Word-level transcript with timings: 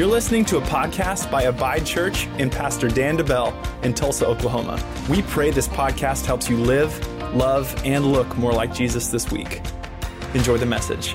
You're 0.00 0.08
listening 0.08 0.46
to 0.46 0.56
a 0.56 0.62
podcast 0.62 1.30
by 1.30 1.42
Abide 1.42 1.84
Church 1.84 2.26
and 2.38 2.50
Pastor 2.50 2.88
Dan 2.88 3.18
DeBell 3.18 3.52
in 3.84 3.92
Tulsa, 3.92 4.26
Oklahoma. 4.26 4.82
We 5.10 5.20
pray 5.20 5.50
this 5.50 5.68
podcast 5.68 6.24
helps 6.24 6.48
you 6.48 6.56
live, 6.56 7.06
love, 7.34 7.78
and 7.84 8.06
look 8.06 8.34
more 8.38 8.54
like 8.54 8.72
Jesus 8.72 9.08
this 9.08 9.30
week. 9.30 9.60
Enjoy 10.32 10.56
the 10.56 10.64
message. 10.64 11.14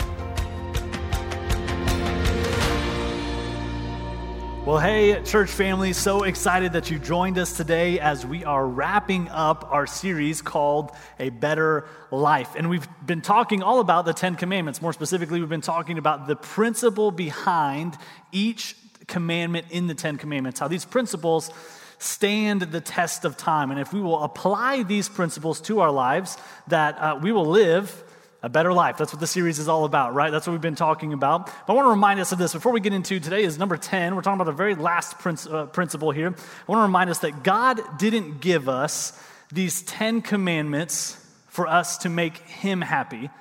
Well, 4.65 4.79
hey, 4.79 5.21
church 5.21 5.51
family, 5.51 5.93
so 5.93 6.23
excited 6.23 6.73
that 6.73 6.89
you 6.89 6.97
joined 6.97 7.37
us 7.37 7.55
today 7.55 7.99
as 7.99 8.25
we 8.25 8.43
are 8.45 8.65
wrapping 8.65 9.29
up 9.29 9.71
our 9.71 9.85
series 9.85 10.41
called 10.41 10.89
A 11.19 11.29
Better 11.29 11.87
Life. 12.09 12.55
And 12.57 12.67
we've 12.67 12.87
been 13.05 13.21
talking 13.21 13.61
all 13.61 13.79
about 13.79 14.05
the 14.05 14.13
Ten 14.13 14.33
Commandments. 14.33 14.81
More 14.81 14.91
specifically, 14.91 15.39
we've 15.39 15.47
been 15.47 15.61
talking 15.61 15.99
about 15.99 16.25
the 16.25 16.35
principle 16.35 17.11
behind 17.11 17.95
each 18.31 18.75
commandment 19.05 19.67
in 19.69 19.85
the 19.85 19.93
Ten 19.93 20.17
Commandments, 20.17 20.59
how 20.59 20.67
these 20.67 20.83
principles 20.83 21.51
stand 21.99 22.61
the 22.61 22.81
test 22.81 23.23
of 23.23 23.37
time. 23.37 23.69
And 23.69 23.79
if 23.79 23.93
we 23.93 24.01
will 24.01 24.23
apply 24.23 24.81
these 24.81 25.07
principles 25.07 25.61
to 25.61 25.81
our 25.81 25.91
lives, 25.91 26.39
that 26.69 26.97
uh, 26.97 27.19
we 27.21 27.31
will 27.31 27.45
live 27.45 28.03
a 28.45 28.49
better 28.49 28.71
life. 28.71 28.95
That's 28.97 29.11
what 29.11 29.19
the 29.19 29.25
series 29.25 29.57
is 29.57 29.67
all 29.67 29.85
about, 29.85 30.13
right? 30.13 30.29
That's 30.29 30.45
what 30.45 30.53
we've 30.53 30.61
been 30.61 30.75
talking 30.75 31.13
about. 31.13 31.47
But 31.65 31.73
I 31.73 31.75
want 31.75 31.87
to 31.87 31.89
remind 31.89 32.19
us 32.19 32.31
of 32.31 32.37
this 32.37 32.53
before 32.53 32.71
we 32.71 32.79
get 32.79 32.93
into 32.93 33.19
today 33.19 33.43
is 33.43 33.57
number 33.57 33.75
10. 33.75 34.15
We're 34.15 34.21
talking 34.21 34.39
about 34.39 34.51
the 34.51 34.55
very 34.55 34.75
last 34.75 35.15
uh, 35.25 35.65
principle 35.65 36.11
here. 36.11 36.27
I 36.27 36.71
want 36.71 36.77
to 36.77 36.83
remind 36.83 37.09
us 37.09 37.19
that 37.19 37.41
God 37.41 37.81
didn't 37.97 38.41
give 38.41 38.69
us 38.69 39.19
these 39.51 39.81
10 39.81 40.21
commandments 40.21 41.19
for 41.47 41.65
us 41.65 41.97
to 41.99 42.09
make 42.09 42.37
him 42.37 42.81
happy. 42.81 43.31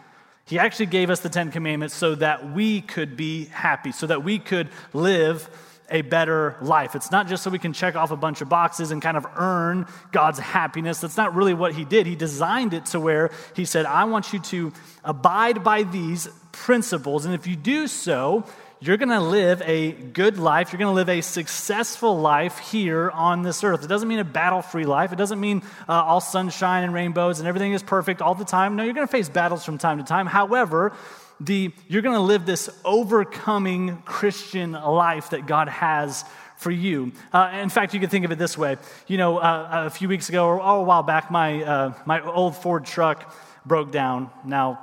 He 0.46 0.58
actually 0.58 0.86
gave 0.86 1.10
us 1.10 1.20
the 1.20 1.28
10 1.28 1.50
commandments 1.50 1.94
so 1.94 2.14
that 2.14 2.54
we 2.54 2.80
could 2.80 3.14
be 3.14 3.44
happy, 3.44 3.92
so 3.92 4.06
that 4.06 4.24
we 4.24 4.38
could 4.38 4.70
live 4.94 5.50
a 5.90 6.02
better 6.02 6.56
life. 6.60 6.94
It's 6.94 7.10
not 7.10 7.28
just 7.28 7.42
so 7.42 7.50
we 7.50 7.58
can 7.58 7.72
check 7.72 7.94
off 7.94 8.10
a 8.10 8.16
bunch 8.16 8.40
of 8.40 8.48
boxes 8.48 8.90
and 8.90 9.02
kind 9.02 9.16
of 9.16 9.26
earn 9.36 9.86
God's 10.12 10.38
happiness. 10.38 11.00
That's 11.00 11.16
not 11.16 11.34
really 11.34 11.54
what 11.54 11.74
He 11.74 11.84
did. 11.84 12.06
He 12.06 12.16
designed 12.16 12.74
it 12.74 12.86
to 12.86 13.00
where 13.00 13.30
He 13.54 13.64
said, 13.64 13.86
I 13.86 14.04
want 14.04 14.32
you 14.32 14.38
to 14.40 14.72
abide 15.04 15.62
by 15.62 15.82
these 15.82 16.28
principles. 16.52 17.24
And 17.24 17.34
if 17.34 17.46
you 17.46 17.56
do 17.56 17.86
so, 17.86 18.44
you're 18.80 18.98
going 18.98 19.08
to 19.08 19.20
live 19.20 19.62
a 19.62 19.92
good 19.92 20.38
life. 20.38 20.72
You're 20.72 20.78
going 20.78 20.90
to 20.90 20.94
live 20.94 21.08
a 21.08 21.22
successful 21.22 22.18
life 22.18 22.58
here 22.58 23.10
on 23.10 23.42
this 23.42 23.64
earth. 23.64 23.82
It 23.82 23.86
doesn't 23.86 24.08
mean 24.08 24.18
a 24.18 24.24
battle 24.24 24.60
free 24.60 24.84
life. 24.84 25.10
It 25.10 25.16
doesn't 25.16 25.40
mean 25.40 25.62
uh, 25.88 25.92
all 25.92 26.20
sunshine 26.20 26.84
and 26.84 26.92
rainbows 26.92 27.38
and 27.38 27.48
everything 27.48 27.72
is 27.72 27.82
perfect 27.82 28.20
all 28.20 28.34
the 28.34 28.44
time. 28.44 28.76
No, 28.76 28.82
you're 28.82 28.92
going 28.92 29.06
to 29.06 29.10
face 29.10 29.30
battles 29.30 29.64
from 29.64 29.78
time 29.78 29.98
to 29.98 30.04
time. 30.04 30.26
However, 30.26 30.92
the, 31.40 31.72
you're 31.88 32.02
going 32.02 32.14
to 32.14 32.20
live 32.20 32.46
this 32.46 32.70
overcoming 32.84 34.02
Christian 34.04 34.72
life 34.72 35.30
that 35.30 35.46
God 35.46 35.68
has 35.68 36.24
for 36.56 36.70
you. 36.70 37.12
Uh, 37.32 37.50
in 37.54 37.68
fact, 37.68 37.94
you 37.94 38.00
can 38.00 38.08
think 38.08 38.24
of 38.24 38.32
it 38.32 38.38
this 38.38 38.56
way. 38.56 38.76
You 39.06 39.18
know, 39.18 39.38
uh, 39.38 39.84
a 39.86 39.90
few 39.90 40.08
weeks 40.08 40.28
ago, 40.28 40.46
or 40.46 40.58
a 40.58 40.82
while 40.82 41.02
back, 41.02 41.30
my, 41.30 41.62
uh, 41.62 41.94
my 42.06 42.20
old 42.20 42.56
Ford 42.56 42.84
truck 42.84 43.34
broke 43.66 43.90
down. 43.90 44.30
Now, 44.44 44.80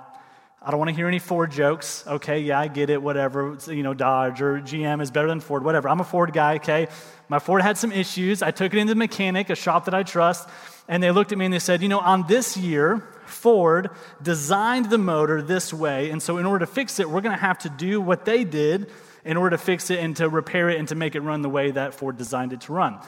I 0.64 0.70
don't 0.70 0.78
want 0.78 0.90
to 0.90 0.96
hear 0.96 1.08
any 1.08 1.18
Ford 1.18 1.52
jokes. 1.52 2.06
Okay, 2.06 2.42
yeah, 2.42 2.60
I 2.60 2.68
get 2.68 2.92
it, 2.92 3.02
whatever. 3.02 3.58
You 3.68 3.82
know, 3.82 3.96
Dodge 3.96 4.44
or 4.44 4.60
GM 4.60 5.02
is 5.02 5.10
better 5.10 5.28
than 5.28 5.40
Ford, 5.40 5.64
whatever. 5.64 5.90
I'm 5.90 6.02
a 6.02 6.04
Ford 6.04 6.34
guy, 6.34 6.56
okay? 6.56 6.88
My 7.30 7.40
Ford 7.40 7.64
had 7.64 7.80
some 7.80 7.92
issues. 7.92 8.44
I 8.44 8.52
took 8.52 8.72
it 8.74 8.78
into 8.78 8.94
the 8.94 8.98
mechanic, 9.00 9.50
a 9.50 9.56
shop 9.56 9.86
that 9.86 9.96
I 9.96 10.04
trust, 10.04 10.48
and 10.88 11.02
they 11.02 11.10
looked 11.10 11.32
at 11.32 11.40
me 11.40 11.46
and 11.46 11.54
they 11.54 11.60
said, 11.60 11.82
You 11.82 11.90
know, 11.90 12.00
on 12.00 12.28
this 12.28 12.58
year, 12.58 13.04
Ford 13.32 13.90
designed 14.22 14.90
the 14.90 14.98
motor 14.98 15.42
this 15.42 15.74
way, 15.74 16.10
and 16.12 16.22
so 16.22 16.38
in 16.38 16.46
order 16.46 16.66
to 16.66 16.72
fix 16.72 17.00
it, 17.00 17.10
we're 17.10 17.22
going 17.22 17.36
to 17.36 17.42
have 17.42 17.60
to 17.60 17.70
do 17.70 18.00
what 18.00 18.26
they 18.26 18.44
did 18.44 18.92
in 19.24 19.38
order 19.38 19.52
to 19.52 19.58
fix 19.58 19.90
it 19.90 20.00
and 20.00 20.16
to 20.18 20.30
repair 20.30 20.70
it 20.70 20.80
and 20.80 20.88
to 20.90 20.96
make 20.96 21.16
it 21.16 21.22
run 21.22 21.42
the 21.42 21.50
way 21.50 21.72
that 21.72 21.94
Ford 21.94 22.18
designed 22.18 22.54
it 22.54 22.62
to 22.62 22.74
run. 22.74 23.00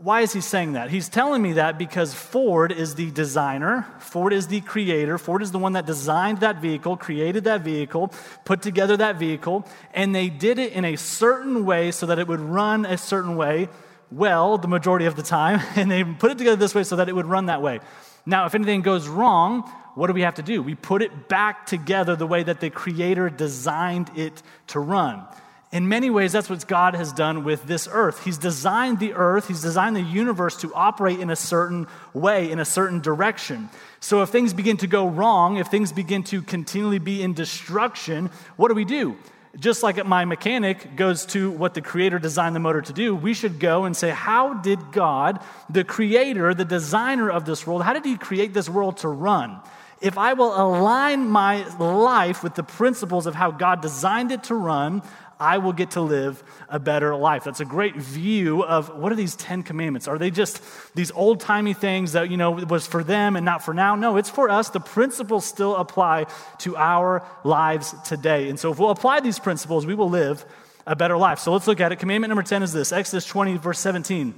Why 0.00 0.20
is 0.20 0.32
he 0.32 0.40
saying 0.40 0.74
that? 0.74 0.90
He's 0.90 1.08
telling 1.08 1.42
me 1.42 1.54
that 1.54 1.76
because 1.76 2.14
Ford 2.14 2.70
is 2.70 2.94
the 2.94 3.10
designer, 3.10 3.84
Ford 3.98 4.32
is 4.32 4.46
the 4.46 4.60
creator, 4.60 5.18
Ford 5.18 5.42
is 5.42 5.50
the 5.50 5.58
one 5.58 5.72
that 5.72 5.86
designed 5.86 6.38
that 6.38 6.60
vehicle, 6.62 6.96
created 6.96 7.44
that 7.44 7.62
vehicle, 7.62 8.12
put 8.44 8.62
together 8.62 8.96
that 8.96 9.16
vehicle, 9.16 9.66
and 9.92 10.14
they 10.14 10.28
did 10.28 10.60
it 10.60 10.72
in 10.72 10.84
a 10.84 10.94
certain 10.94 11.66
way 11.66 11.90
so 11.90 12.06
that 12.06 12.20
it 12.20 12.28
would 12.28 12.38
run 12.38 12.86
a 12.86 12.96
certain 12.96 13.34
way 13.34 13.68
well 14.12 14.56
the 14.56 14.68
majority 14.68 15.06
of 15.06 15.16
the 15.16 15.22
time, 15.22 15.60
and 15.74 15.90
they 15.90 16.04
put 16.04 16.30
it 16.30 16.38
together 16.38 16.56
this 16.56 16.76
way 16.76 16.84
so 16.84 16.94
that 16.96 17.08
it 17.08 17.14
would 17.14 17.26
run 17.26 17.46
that 17.46 17.60
way. 17.60 17.80
Now, 18.28 18.44
if 18.44 18.54
anything 18.54 18.82
goes 18.82 19.08
wrong, 19.08 19.62
what 19.94 20.08
do 20.08 20.12
we 20.12 20.20
have 20.20 20.34
to 20.34 20.42
do? 20.42 20.62
We 20.62 20.74
put 20.74 21.00
it 21.00 21.28
back 21.28 21.64
together 21.64 22.14
the 22.14 22.26
way 22.26 22.42
that 22.42 22.60
the 22.60 22.68
Creator 22.68 23.30
designed 23.30 24.10
it 24.16 24.42
to 24.66 24.80
run. 24.80 25.24
In 25.72 25.88
many 25.88 26.10
ways, 26.10 26.32
that's 26.32 26.50
what 26.50 26.66
God 26.68 26.94
has 26.94 27.10
done 27.10 27.42
with 27.42 27.64
this 27.64 27.88
earth. 27.90 28.24
He's 28.24 28.36
designed 28.36 28.98
the 28.98 29.14
earth, 29.14 29.48
He's 29.48 29.62
designed 29.62 29.96
the 29.96 30.02
universe 30.02 30.56
to 30.58 30.74
operate 30.74 31.20
in 31.20 31.30
a 31.30 31.36
certain 31.36 31.86
way, 32.12 32.50
in 32.50 32.58
a 32.58 32.66
certain 32.66 33.00
direction. 33.00 33.70
So 33.98 34.20
if 34.20 34.28
things 34.28 34.52
begin 34.52 34.76
to 34.78 34.86
go 34.86 35.08
wrong, 35.08 35.56
if 35.56 35.68
things 35.68 35.90
begin 35.90 36.22
to 36.24 36.42
continually 36.42 36.98
be 36.98 37.22
in 37.22 37.32
destruction, 37.32 38.28
what 38.56 38.68
do 38.68 38.74
we 38.74 38.84
do? 38.84 39.16
Just 39.58 39.82
like 39.82 40.04
my 40.06 40.24
mechanic 40.24 40.94
goes 40.94 41.26
to 41.26 41.50
what 41.50 41.74
the 41.74 41.80
creator 41.80 42.18
designed 42.18 42.54
the 42.54 42.60
motor 42.60 42.80
to 42.80 42.92
do, 42.92 43.14
we 43.14 43.34
should 43.34 43.58
go 43.58 43.84
and 43.84 43.96
say, 43.96 44.10
How 44.10 44.54
did 44.54 44.92
God, 44.92 45.40
the 45.68 45.84
creator, 45.84 46.54
the 46.54 46.64
designer 46.64 47.30
of 47.30 47.44
this 47.44 47.66
world, 47.66 47.82
how 47.82 47.92
did 47.92 48.04
he 48.04 48.16
create 48.16 48.54
this 48.54 48.68
world 48.68 48.98
to 48.98 49.08
run? 49.08 49.60
If 50.00 50.16
I 50.16 50.34
will 50.34 50.54
align 50.54 51.28
my 51.28 51.66
life 51.78 52.44
with 52.44 52.54
the 52.54 52.62
principles 52.62 53.26
of 53.26 53.34
how 53.34 53.50
God 53.50 53.80
designed 53.80 54.30
it 54.30 54.44
to 54.44 54.54
run, 54.54 55.02
I 55.40 55.58
will 55.58 55.72
get 55.72 55.92
to 55.92 56.00
live 56.00 56.42
a 56.68 56.78
better 56.78 57.14
life. 57.14 57.44
That's 57.44 57.60
a 57.60 57.64
great 57.64 57.96
view 57.96 58.64
of 58.64 58.94
what 58.96 59.12
are 59.12 59.14
these 59.14 59.36
10 59.36 59.62
commandments? 59.62 60.08
Are 60.08 60.18
they 60.18 60.30
just 60.30 60.62
these 60.94 61.10
old 61.12 61.40
timey 61.40 61.74
things 61.74 62.12
that, 62.12 62.30
you 62.30 62.36
know, 62.36 62.50
was 62.50 62.86
for 62.86 63.04
them 63.04 63.36
and 63.36 63.44
not 63.44 63.64
for 63.64 63.72
now? 63.72 63.94
No, 63.94 64.16
it's 64.16 64.30
for 64.30 64.50
us. 64.50 64.70
The 64.70 64.80
principles 64.80 65.44
still 65.44 65.76
apply 65.76 66.26
to 66.58 66.76
our 66.76 67.24
lives 67.44 67.94
today. 68.04 68.48
And 68.48 68.58
so 68.58 68.72
if 68.72 68.78
we'll 68.78 68.90
apply 68.90 69.20
these 69.20 69.38
principles, 69.38 69.86
we 69.86 69.94
will 69.94 70.10
live 70.10 70.44
a 70.86 70.96
better 70.96 71.16
life. 71.16 71.38
So 71.38 71.52
let's 71.52 71.66
look 71.66 71.80
at 71.80 71.92
it. 71.92 71.96
Commandment 71.96 72.30
number 72.30 72.42
10 72.42 72.62
is 72.62 72.72
this 72.72 72.92
Exodus 72.92 73.26
20, 73.26 73.58
verse 73.58 73.78
17 73.78 74.34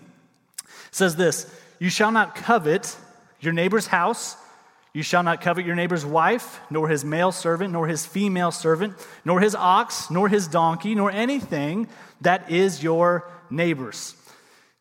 says 0.91 1.17
this 1.17 1.53
You 1.79 1.91
shall 1.91 2.13
not 2.13 2.35
covet 2.35 2.97
your 3.41 3.53
neighbor's 3.53 3.87
house 3.87 4.37
you 4.93 5.03
shall 5.03 5.23
not 5.23 5.41
covet 5.41 5.65
your 5.65 5.77
neighbor's 5.77 6.05
wife, 6.05 6.61
nor 6.69 6.89
his 6.89 7.05
male 7.05 7.33
servant, 7.33 7.73
nor 7.73 7.87
his 7.87 8.05
female 8.05 8.51
servant, 8.51 8.95
nor 9.25 9.41
his 9.41 9.55
ox, 9.55 10.11
nor 10.11 10.29
his 10.29 10.49
donkey, 10.49 10.95
nor 10.95 11.11
anything 11.11 11.89
that 12.21 12.51
is 12.51 12.83
your 12.83 13.31
neighbor's. 13.51 14.17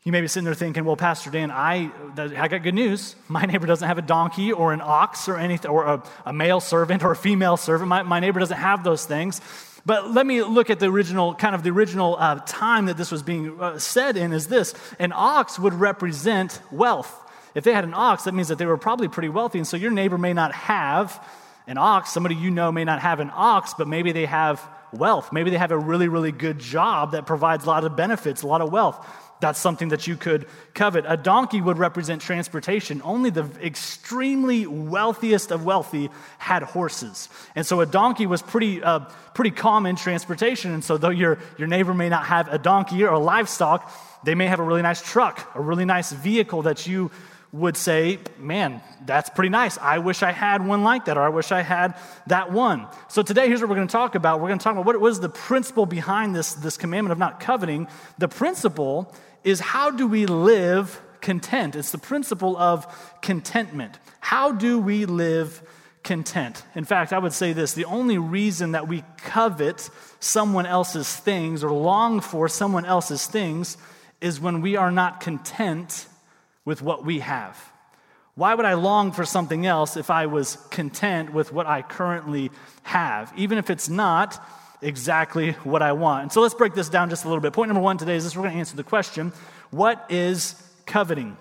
You 0.04 0.12
may 0.12 0.22
be 0.22 0.28
sitting 0.28 0.46
there 0.46 0.56
thinking, 0.56 0.86
well, 0.86 0.96
Pastor 0.96 1.30
Dan, 1.30 1.52
I, 1.52 1.92
I 2.18 2.48
got 2.48 2.64
good 2.64 2.74
news. 2.74 3.16
My 3.28 3.44
neighbor 3.44 3.68
doesn't 3.68 3.88
have 3.88 3.98
a 3.98 4.04
donkey 4.04 4.52
or 4.52 4.74
an 4.74 4.82
ox 4.82 5.28
or 5.28 5.38
anything, 5.38 5.70
or 5.70 5.86
a, 5.86 6.04
a 6.26 6.34
male 6.34 6.60
servant 6.60 7.04
or 7.04 7.12
a 7.12 7.16
female 7.16 7.58
servant. 7.58 7.90
My, 7.90 8.02
my 8.02 8.20
neighbor 8.20 8.40
doesn't 8.40 8.58
have 8.58 8.84
those 8.84 9.06
things. 9.06 9.42
But 9.86 10.12
let 10.12 10.26
me 10.26 10.42
look 10.42 10.70
at 10.70 10.80
the 10.80 10.88
original, 10.88 11.36
kind 11.36 11.54
of 11.54 11.64
the 11.64 11.70
original 11.70 12.16
uh, 12.18 12.40
time 12.46 12.88
that 12.88 12.98
this 12.98 13.12
was 13.12 13.24
being 13.24 13.60
uh, 13.60 13.78
said 13.78 14.18
in 14.18 14.34
is 14.34 14.48
this 14.48 14.74
an 15.00 15.12
ox 15.14 15.60
would 15.60 15.74
represent 15.74 16.62
wealth. 16.72 17.29
If 17.56 17.64
they 17.64 17.74
had 17.74 17.84
an 17.84 17.94
ox, 17.94 18.24
that 18.24 18.34
means 18.34 18.48
that 18.50 18.58
they 18.58 18.66
were 18.66 18.78
probably 18.78 19.08
pretty 19.08 19.30
wealthy. 19.30 19.60
And 19.60 19.68
so 19.68 19.78
your 19.78 19.92
neighbor 19.92 20.18
may 20.18 20.34
not 20.34 20.54
have 20.54 21.24
an 21.68 21.78
ox. 21.78 22.12
Somebody 22.12 22.36
you 22.36 22.52
know 22.52 22.72
may 22.72 22.84
not 22.84 23.00
have 23.00 23.20
an 23.20 23.32
ox, 23.34 23.74
but 23.78 23.88
maybe 23.88 24.12
they 24.12 24.26
have 24.26 24.62
wealth. 24.92 25.32
Maybe 25.32 25.52
they 25.52 25.58
have 25.58 25.72
a 25.72 25.78
really, 25.78 26.08
really 26.08 26.32
good 26.32 26.60
job 26.60 27.12
that 27.12 27.26
provides 27.26 27.66
a 27.66 27.68
lot 27.68 27.84
of 27.84 27.96
benefits, 27.96 28.42
a 28.42 28.48
lot 28.48 28.62
of 28.62 28.72
wealth. 28.72 29.06
That's 29.40 29.60
something 29.60 29.90
that 29.90 30.06
you 30.06 30.18
could 30.18 30.48
covet. 30.74 31.06
A 31.08 31.16
donkey 31.16 31.62
would 31.62 31.78
represent 31.78 32.22
transportation. 32.22 33.02
Only 33.06 33.30
the 33.30 33.46
extremely 33.64 34.68
wealthiest 34.68 35.52
of 35.52 35.64
wealthy 35.64 36.10
had 36.40 36.64
horses. 36.64 37.30
And 37.56 37.66
so 37.66 37.80
a 37.80 37.86
donkey 37.86 38.26
was 38.26 38.42
pretty, 38.42 38.84
uh, 38.84 39.00
pretty 39.34 39.52
common 39.52 39.96
transportation. 39.96 40.74
And 40.74 40.84
so 40.84 40.98
though 40.98 41.10
your, 41.10 41.40
your 41.58 41.70
neighbor 41.70 41.94
may 41.94 42.10
not 42.10 42.26
have 42.26 42.50
a 42.50 42.58
donkey 42.58 43.06
or 43.06 43.18
livestock, 43.18 43.90
they 44.26 44.36
may 44.36 44.48
have 44.48 44.60
a 44.60 44.64
really 44.64 44.82
nice 44.82 45.02
truck, 45.02 45.50
a 45.56 45.62
really 45.62 45.86
nice 45.86 46.12
vehicle 46.12 46.64
that 46.64 46.86
you 46.86 47.10
would 47.52 47.76
say, 47.76 48.20
Man, 48.38 48.82
that's 49.06 49.30
pretty 49.30 49.50
nice. 49.50 49.78
I 49.78 50.00
wish 50.00 50.24
I 50.24 50.32
had 50.32 50.66
one 50.66 50.84
like 50.84 51.06
that, 51.06 51.18
or 51.18 51.22
I 51.22 51.30
wish 51.30 51.52
I 51.52 51.62
had 51.62 51.96
that 52.28 52.52
one. 52.52 52.88
So 53.08 53.22
today, 53.22 53.48
here's 53.48 53.62
what 53.62 53.70
we're 53.70 53.76
going 53.76 53.88
to 53.88 53.92
talk 53.92 54.16
about. 54.16 54.40
We're 54.40 54.50
going 54.50 54.60
to 54.60 54.64
talk 54.64 54.74
about 54.74 54.86
what 54.86 55.00
was 55.00 55.20
the 55.20 55.30
principle 55.30 55.86
behind 55.86 56.36
this, 56.36 56.54
this 56.54 56.78
commandment 56.78 57.12
of 57.12 57.18
not 57.18 57.40
coveting. 57.40 57.88
The 58.18 58.28
principle 58.28 59.14
is 59.44 59.60
how 59.60 59.92
do 59.92 60.06
we 60.08 60.26
live 60.26 61.02
content? 61.22 61.76
It's 61.76 61.92
the 61.92 61.98
principle 61.98 62.56
of 62.58 62.86
contentment. 63.22 63.98
How 64.20 64.52
do 64.52 64.80
we 64.80 65.06
live 65.06 65.62
content? 66.04 66.64
In 66.76 66.86
fact, 66.86 67.14
I 67.14 67.20
would 67.20 67.34
say 67.34 67.54
this 67.54 67.74
the 67.74 67.86
only 67.86 68.18
reason 68.18 68.74
that 68.74 68.88
we 68.88 69.04
covet 69.18 69.90
someone 70.20 70.66
else's 70.66 71.16
things 71.16 71.64
or 71.64 71.72
long 71.72 72.22
for 72.22 72.48
someone 72.48 72.86
else's 72.86 73.26
things 73.26 73.78
is 74.22 74.40
when 74.40 74.62
we 74.62 74.76
are 74.76 74.92
not 74.92 75.20
content 75.20 76.06
with 76.70 76.84
what 76.84 77.04
we 77.04 77.18
have? 77.20 77.58
Why 78.36 78.54
would 78.54 78.64
I 78.64 78.76
long 78.76 79.12
for 79.12 79.26
something 79.26 79.66
else 79.66 79.98
if 79.98 80.12
I 80.12 80.28
was 80.28 80.56
content 80.70 81.34
with 81.34 81.52
what 81.52 81.66
I 81.66 81.82
currently 81.82 82.52
have? 82.84 83.34
Even 83.36 83.58
if 83.58 83.72
it's 83.72 83.90
not 83.90 84.40
exactly 84.80 85.54
what 85.64 85.82
I 85.82 85.94
want. 85.94 86.22
And 86.22 86.32
so 86.32 86.42
let's 86.42 86.54
break 86.54 86.76
this 86.76 86.88
down 86.88 87.10
just 87.10 87.26
a 87.26 87.28
little 87.28 87.42
bit. 87.42 87.54
Point 87.54 87.70
number 87.70 87.82
one 87.82 87.98
today 87.98 88.16
is 88.16 88.24
this 88.24 88.36
we're 88.36 88.44
going 88.44 88.54
to 88.54 88.60
answer 88.60 88.78
the 88.78 88.84
question 88.84 89.34
what 89.72 90.06
is 90.10 90.56
coveting? 90.86 91.38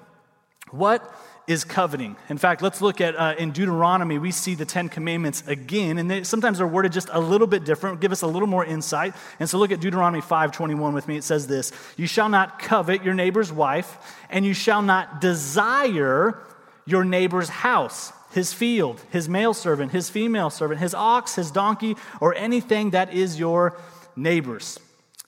What 0.70 1.04
is 1.49 1.65
coveting. 1.65 2.15
In 2.29 2.37
fact, 2.37 2.61
let's 2.61 2.83
look 2.83 3.00
at 3.00 3.17
uh, 3.17 3.35
in 3.39 3.53
Deuteronomy, 3.53 4.19
we 4.19 4.31
see 4.31 4.55
the 4.55 4.67
Ten 4.67 4.91
Commandments 4.91 5.43
again, 5.47 5.97
and 5.97 6.11
they, 6.11 6.23
sometimes 6.23 6.59
they're 6.59 6.67
worded 6.67 6.93
just 6.93 7.09
a 7.11 7.19
little 7.19 7.47
bit 7.47 7.65
different, 7.65 8.00
give 8.00 8.12
us 8.12 8.21
a 8.21 8.27
little 8.27 8.47
more 8.47 8.65
insight. 8.65 9.15
And 9.41 9.49
so 9.49 9.59
look 9.59 9.73
at 9.73 9.81
Deuteronomy 9.81 10.21
5:21 10.21 10.93
with 10.93 11.09
me. 11.09 11.17
It 11.17 11.25
says 11.25 11.47
this: 11.47 11.73
You 11.97 12.06
shall 12.06 12.29
not 12.29 12.59
covet 12.59 13.03
your 13.03 13.15
neighbor's 13.15 13.50
wife, 13.50 13.97
and 14.29 14.45
you 14.45 14.53
shall 14.53 14.83
not 14.83 15.23
desire 15.23 16.39
your 16.85 17.05
neighbor's 17.05 17.49
house, 17.49 18.12
his 18.33 18.53
field, 18.53 19.00
his 19.11 19.29
male 19.29 19.55
servant, 19.55 19.93
his 19.93 20.11
female 20.11 20.50
servant, 20.50 20.81
his 20.81 20.95
ox, 20.95 21.35
his 21.35 21.50
donkey, 21.50 21.97
or 22.21 22.35
anything 22.35 22.91
that 22.91 23.12
is 23.12 23.39
your 23.39 23.77
neighbor's. 24.17 24.79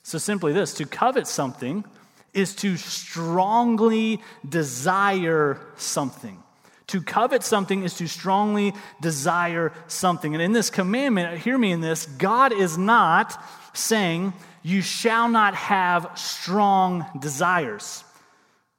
So 0.02 0.18
simply 0.18 0.52
this 0.52 0.74
to 0.74 0.86
covet 0.86 1.26
something 1.26 1.84
is 2.32 2.54
to 2.56 2.76
strongly 2.76 4.20
desire 4.48 5.60
something. 5.76 6.42
To 6.88 7.00
covet 7.00 7.44
something 7.44 7.84
is 7.84 7.94
to 7.94 8.08
strongly 8.08 8.72
desire 9.00 9.72
something. 9.86 10.34
And 10.34 10.42
in 10.42 10.52
this 10.52 10.70
commandment, 10.70 11.38
hear 11.38 11.56
me 11.56 11.70
in 11.70 11.80
this, 11.80 12.06
God 12.06 12.52
is 12.52 12.76
not 12.76 13.40
saying, 13.72 14.32
You 14.62 14.82
shall 14.82 15.28
not 15.28 15.54
have 15.54 16.10
strong 16.16 17.06
desires. 17.18 18.02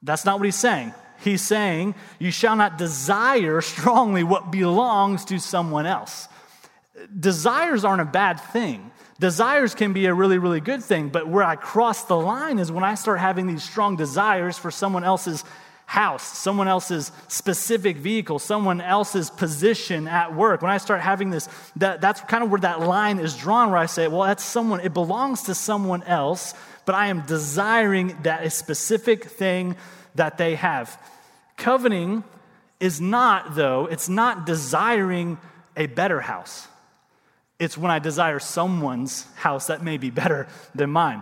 That's 0.03 0.25
not 0.25 0.39
what 0.39 0.45
he's 0.45 0.55
saying. 0.55 0.93
He's 1.23 1.41
saying, 1.41 1.95
You 2.19 2.31
shall 2.31 2.55
not 2.55 2.77
desire 2.77 3.61
strongly 3.61 4.23
what 4.23 4.51
belongs 4.51 5.25
to 5.25 5.39
someone 5.39 5.85
else. 5.85 6.27
Desires 7.17 7.85
aren't 7.85 8.01
a 8.01 8.05
bad 8.05 8.39
thing. 8.39 8.91
Desires 9.21 9.75
can 9.75 9.93
be 9.93 10.07
a 10.07 10.13
really, 10.15 10.39
really 10.39 10.61
good 10.61 10.83
thing, 10.83 11.09
but 11.09 11.27
where 11.27 11.43
I 11.43 11.55
cross 11.55 12.05
the 12.05 12.17
line 12.17 12.57
is 12.57 12.71
when 12.71 12.83
I 12.83 12.95
start 12.95 13.19
having 13.19 13.45
these 13.45 13.61
strong 13.61 13.95
desires 13.95 14.57
for 14.57 14.71
someone 14.71 15.03
else's 15.03 15.45
house, 15.85 16.23
someone 16.23 16.67
else's 16.67 17.11
specific 17.27 17.97
vehicle, 17.97 18.39
someone 18.39 18.81
else's 18.81 19.29
position 19.29 20.07
at 20.07 20.33
work. 20.33 20.63
When 20.63 20.71
I 20.71 20.79
start 20.79 21.01
having 21.01 21.29
this, 21.29 21.47
that, 21.75 22.01
that's 22.01 22.19
kind 22.21 22.43
of 22.43 22.49
where 22.49 22.61
that 22.61 22.79
line 22.79 23.19
is 23.19 23.37
drawn, 23.37 23.69
where 23.69 23.77
I 23.77 23.85
say, 23.85 24.07
well, 24.07 24.23
that's 24.23 24.43
someone, 24.43 24.79
it 24.79 24.91
belongs 24.91 25.43
to 25.43 25.53
someone 25.53 26.01
else, 26.01 26.55
but 26.87 26.95
I 26.95 27.09
am 27.09 27.21
desiring 27.27 28.17
that 28.23 28.43
a 28.43 28.49
specific 28.49 29.25
thing 29.25 29.75
that 30.15 30.39
they 30.39 30.55
have. 30.55 30.99
Coveting 31.57 32.23
is 32.79 32.99
not, 32.99 33.53
though, 33.53 33.85
it's 33.85 34.09
not 34.09 34.47
desiring 34.47 35.37
a 35.77 35.85
better 35.85 36.21
house. 36.21 36.67
It's 37.61 37.77
when 37.77 37.91
I 37.91 37.99
desire 37.99 38.39
someone's 38.39 39.27
house 39.35 39.67
that 39.67 39.83
may 39.83 39.97
be 39.97 40.09
better 40.09 40.47
than 40.73 40.89
mine. 40.89 41.21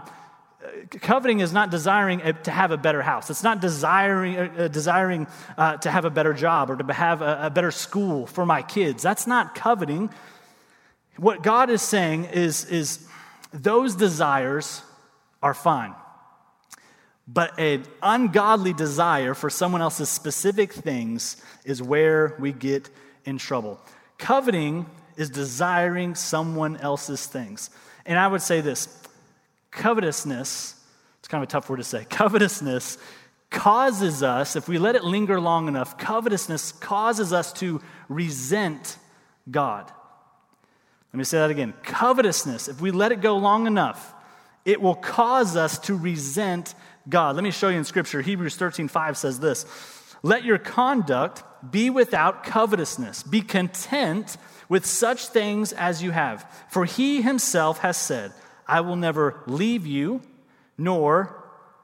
Coveting 1.01 1.41
is 1.41 1.51
not 1.51 1.69
desiring 1.69 2.21
to 2.43 2.51
have 2.51 2.71
a 2.71 2.77
better 2.77 3.01
house. 3.01 3.29
It's 3.29 3.43
not 3.43 3.59
desiring, 3.59 4.37
uh, 4.37 4.69
desiring 4.69 5.27
uh, 5.57 5.75
to 5.77 5.91
have 5.91 6.05
a 6.05 6.09
better 6.09 6.33
job 6.33 6.71
or 6.71 6.77
to 6.77 6.93
have 6.93 7.21
a, 7.21 7.47
a 7.47 7.49
better 7.49 7.71
school 7.71 8.25
for 8.25 8.45
my 8.45 8.61
kids. 8.61 9.03
That's 9.03 9.27
not 9.27 9.53
coveting. 9.53 10.09
What 11.17 11.43
God 11.43 11.69
is 11.69 11.81
saying 11.81 12.25
is, 12.31 12.63
is 12.65 13.05
those 13.51 13.95
desires 13.95 14.81
are 15.43 15.53
fine. 15.53 15.93
But 17.27 17.59
an 17.59 17.83
ungodly 18.01 18.71
desire 18.71 19.33
for 19.33 19.49
someone 19.49 19.81
else's 19.81 20.07
specific 20.07 20.71
things 20.71 21.35
is 21.65 21.83
where 21.83 22.37
we 22.39 22.53
get 22.53 22.89
in 23.25 23.37
trouble. 23.39 23.81
Coveting 24.17 24.85
is 25.19 25.29
desiring 25.29 26.15
someone 26.15 26.77
else's 26.77 27.25
things. 27.25 27.69
And 28.05 28.17
I 28.17 28.25
would 28.25 28.41
say 28.41 28.61
this 28.61 28.87
covetousness, 29.69 30.81
it's 31.19 31.27
kind 31.27 31.43
of 31.43 31.49
a 31.49 31.51
tough 31.51 31.69
word 31.69 31.77
to 31.77 31.83
say, 31.83 32.05
covetousness 32.09 32.97
causes 33.49 34.23
us, 34.23 34.55
if 34.55 34.69
we 34.69 34.77
let 34.77 34.95
it 34.95 35.03
linger 35.03 35.39
long 35.41 35.67
enough, 35.67 35.97
covetousness 35.97 36.71
causes 36.71 37.33
us 37.33 37.51
to 37.53 37.81
resent 38.07 38.97
God. 39.51 39.91
Let 41.11 41.17
me 41.17 41.25
say 41.25 41.39
that 41.39 41.49
again. 41.49 41.73
Covetousness, 41.83 42.69
if 42.69 42.79
we 42.79 42.91
let 42.91 43.11
it 43.11 43.19
go 43.19 43.35
long 43.37 43.67
enough, 43.67 44.13
it 44.63 44.81
will 44.81 44.95
cause 44.95 45.57
us 45.57 45.79
to 45.79 45.97
resent 45.97 46.75
God. 47.09 47.35
Let 47.35 47.43
me 47.43 47.51
show 47.51 47.67
you 47.67 47.77
in 47.77 47.83
Scripture. 47.83 48.21
Hebrews 48.21 48.55
13 48.55 48.87
5 48.87 49.17
says 49.17 49.39
this 49.41 49.65
Let 50.23 50.45
your 50.45 50.59
conduct 50.59 51.43
be 51.69 51.89
without 51.89 52.43
covetousness, 52.45 53.23
be 53.23 53.41
content 53.41 54.37
with 54.69 54.85
such 54.85 55.27
things 55.27 55.73
as 55.73 56.01
you 56.01 56.11
have. 56.11 56.49
For 56.69 56.85
he 56.85 57.21
himself 57.21 57.79
has 57.79 57.97
said, 57.97 58.31
I 58.67 58.81
will 58.81 58.95
never 58.95 59.41
leave 59.47 59.85
you 59.85 60.21
nor 60.77 61.35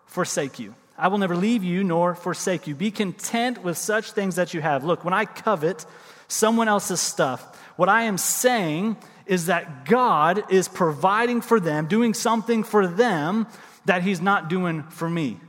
forsake 0.06 0.60
you. 0.60 0.76
I 0.98 1.10
will 1.10 1.18
never 1.18 1.36
leave 1.36 1.64
you 1.64 1.84
nor 1.84 2.16
forsake 2.16 2.68
you. 2.68 2.76
Be 2.76 2.92
content 2.92 3.64
with 3.64 3.78
such 3.78 4.12
things 4.12 4.36
that 4.38 4.54
you 4.54 4.62
have. 4.62 4.86
Look, 4.86 5.04
when 5.04 5.14
I 5.14 5.26
covet 5.26 5.86
someone 6.28 6.70
else's 6.70 7.02
stuff, 7.02 7.58
what 7.76 7.90
I 7.90 8.04
am 8.04 8.18
saying 8.18 8.96
is 9.26 9.48
that 9.48 9.86
God 9.86 10.50
is 10.52 10.68
providing 10.68 11.42
for 11.42 11.60
them, 11.60 11.88
doing 11.88 12.14
something 12.14 12.64
for 12.64 12.88
them 12.88 13.48
that 13.86 14.04
He's 14.04 14.22
not 14.22 14.48
doing 14.48 14.84
for 14.84 15.10
me. 15.10 15.40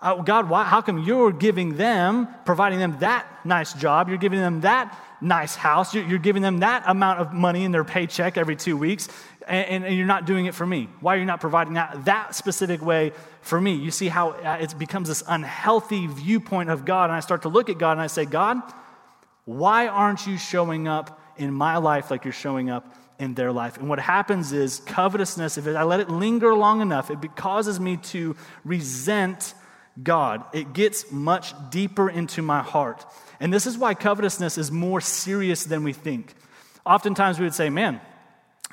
Uh, 0.00 0.14
God, 0.22 0.48
why, 0.48 0.64
how 0.64 0.80
come 0.80 0.98
you're 0.98 1.32
giving 1.32 1.76
them, 1.76 2.28
providing 2.46 2.78
them 2.78 2.96
that 3.00 3.26
nice 3.44 3.74
job? 3.74 4.08
You're 4.08 4.16
giving 4.16 4.40
them 4.40 4.62
that 4.62 4.96
nice 5.20 5.54
house. 5.54 5.94
You're, 5.94 6.18
giving 6.18 6.42
them 6.42 6.60
that 6.60 6.84
amount 6.86 7.20
of 7.20 7.32
money 7.32 7.64
in 7.64 7.72
their 7.72 7.84
paycheck 7.84 8.36
every 8.36 8.56
two 8.56 8.76
weeks, 8.76 9.08
and, 9.46 9.84
and, 9.84 9.96
you're 9.96 10.06
not 10.06 10.26
doing 10.26 10.46
it 10.46 10.54
for 10.54 10.66
me. 10.66 10.88
Why 11.00 11.16
are 11.16 11.18
you 11.18 11.24
not 11.24 11.40
providing 11.40 11.74
that 11.74 12.04
that 12.04 12.34
specific 12.34 12.82
way 12.82 13.12
for 13.42 13.60
me? 13.60 13.74
You 13.74 13.90
see 13.90 14.08
how 14.08 14.30
uh, 14.30 14.58
it 14.60 14.78
becomes 14.78 15.08
this 15.08 15.22
unhealthy 15.26 16.06
viewpoint 16.06 16.70
of 16.70 16.84
God, 16.84 17.04
and 17.04 17.12
I 17.12 17.20
start 17.20 17.42
to 17.42 17.48
look 17.48 17.68
at 17.68 17.78
God 17.78 17.92
and 17.92 18.00
I 18.00 18.06
say, 18.06 18.24
God, 18.24 18.60
why 19.44 19.88
aren't 19.88 20.26
you 20.26 20.38
showing 20.38 20.88
up 20.88 21.20
in 21.36 21.52
my 21.52 21.78
life 21.78 22.10
like 22.10 22.24
you're 22.24 22.32
showing 22.32 22.70
up 22.70 22.94
in 23.20 23.34
their 23.34 23.52
life. 23.52 23.76
And 23.76 23.88
what 23.88 23.98
happens 23.98 24.52
is 24.52 24.80
covetousness, 24.80 25.58
if 25.58 25.66
I 25.66 25.82
let 25.82 26.00
it 26.00 26.08
linger 26.08 26.54
long 26.54 26.80
enough, 26.80 27.10
it 27.10 27.36
causes 27.36 27.78
me 27.78 27.98
to 27.98 28.34
resent 28.64 29.54
God. 30.02 30.44
It 30.52 30.72
gets 30.72 31.10
much 31.10 31.54
deeper 31.70 32.08
into 32.08 32.42
my 32.42 32.62
heart. 32.62 33.04
And 33.40 33.52
this 33.52 33.66
is 33.66 33.78
why 33.78 33.94
covetousness 33.94 34.58
is 34.58 34.70
more 34.70 35.00
serious 35.00 35.64
than 35.64 35.84
we 35.84 35.92
think. 35.92 36.34
Oftentimes 36.84 37.38
we 37.38 37.44
would 37.44 37.54
say, 37.54 37.70
Man, 37.70 38.00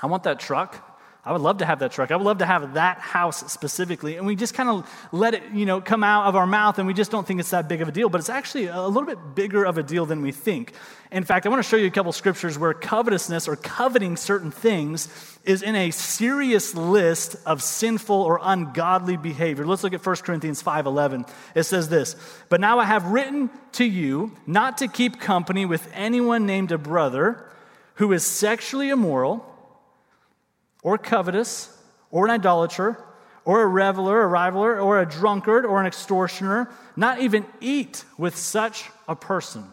I 0.01 0.07
want 0.07 0.23
that 0.23 0.39
truck. 0.39 0.83
I 1.27 1.33
would 1.33 1.41
love 1.41 1.57
to 1.57 1.65
have 1.65 1.79
that 1.79 1.91
truck. 1.91 2.09
I 2.09 2.15
would 2.15 2.23
love 2.23 2.37
to 2.37 2.45
have 2.45 2.75
that 2.75 2.99
house 2.99 3.51
specifically. 3.51 4.15
And 4.15 4.25
we 4.25 4.37
just 4.37 4.53
kind 4.53 4.69
of 4.69 5.07
let 5.11 5.33
it, 5.33 5.43
you 5.51 5.65
know, 5.65 5.81
come 5.81 6.01
out 6.01 6.27
of 6.27 6.37
our 6.37 6.47
mouth 6.47 6.79
and 6.79 6.87
we 6.87 6.93
just 6.93 7.11
don't 7.11 7.27
think 7.27 7.41
it's 7.41 7.49
that 7.49 7.67
big 7.67 7.81
of 7.81 7.89
a 7.89 7.91
deal. 7.91 8.07
But 8.07 8.19
it's 8.19 8.29
actually 8.29 8.67
a 8.67 8.87
little 8.87 9.05
bit 9.05 9.35
bigger 9.35 9.65
of 9.65 9.77
a 9.77 9.83
deal 9.83 10.05
than 10.05 10.21
we 10.21 10.31
think. 10.31 10.71
In 11.11 11.25
fact, 11.25 11.45
I 11.45 11.49
want 11.49 11.61
to 11.61 11.67
show 11.67 11.75
you 11.75 11.87
a 11.87 11.91
couple 11.91 12.13
scriptures 12.13 12.57
where 12.57 12.73
covetousness 12.73 13.45
or 13.49 13.57
coveting 13.57 14.15
certain 14.15 14.51
things 14.51 15.09
is 15.43 15.61
in 15.61 15.75
a 15.75 15.91
serious 15.91 16.73
list 16.75 17.35
of 17.45 17.61
sinful 17.61 18.15
or 18.15 18.39
ungodly 18.41 19.17
behavior. 19.17 19.65
Let's 19.65 19.83
look 19.83 19.93
at 19.93 20.05
1 20.05 20.23
Corinthians 20.23 20.61
5:11. 20.61 21.25
It 21.55 21.63
says 21.63 21.89
this, 21.89 22.15
"But 22.47 22.61
now 22.61 22.79
I 22.79 22.85
have 22.85 23.03
written 23.05 23.49
to 23.73 23.83
you 23.83 24.31
not 24.45 24.77
to 24.77 24.87
keep 24.87 25.19
company 25.19 25.65
with 25.65 25.89
anyone 25.93 26.45
named 26.45 26.71
a 26.71 26.77
brother 26.77 27.43
who 27.95 28.13
is 28.13 28.25
sexually 28.25 28.89
immoral, 28.89 29.56
or 30.83 30.97
covetous, 30.97 31.75
or 32.11 32.25
an 32.25 32.31
idolater, 32.31 33.03
or 33.45 33.61
a 33.61 33.67
reveler, 33.67 34.23
a 34.23 34.29
rivaler, 34.29 34.83
or 34.83 35.01
a 35.01 35.05
drunkard, 35.05 35.65
or 35.65 35.79
an 35.79 35.87
extortioner, 35.87 36.69
not 36.95 37.19
even 37.19 37.45
eat 37.61 38.03
with 38.17 38.35
such 38.35 38.89
a 39.07 39.15
person. 39.15 39.63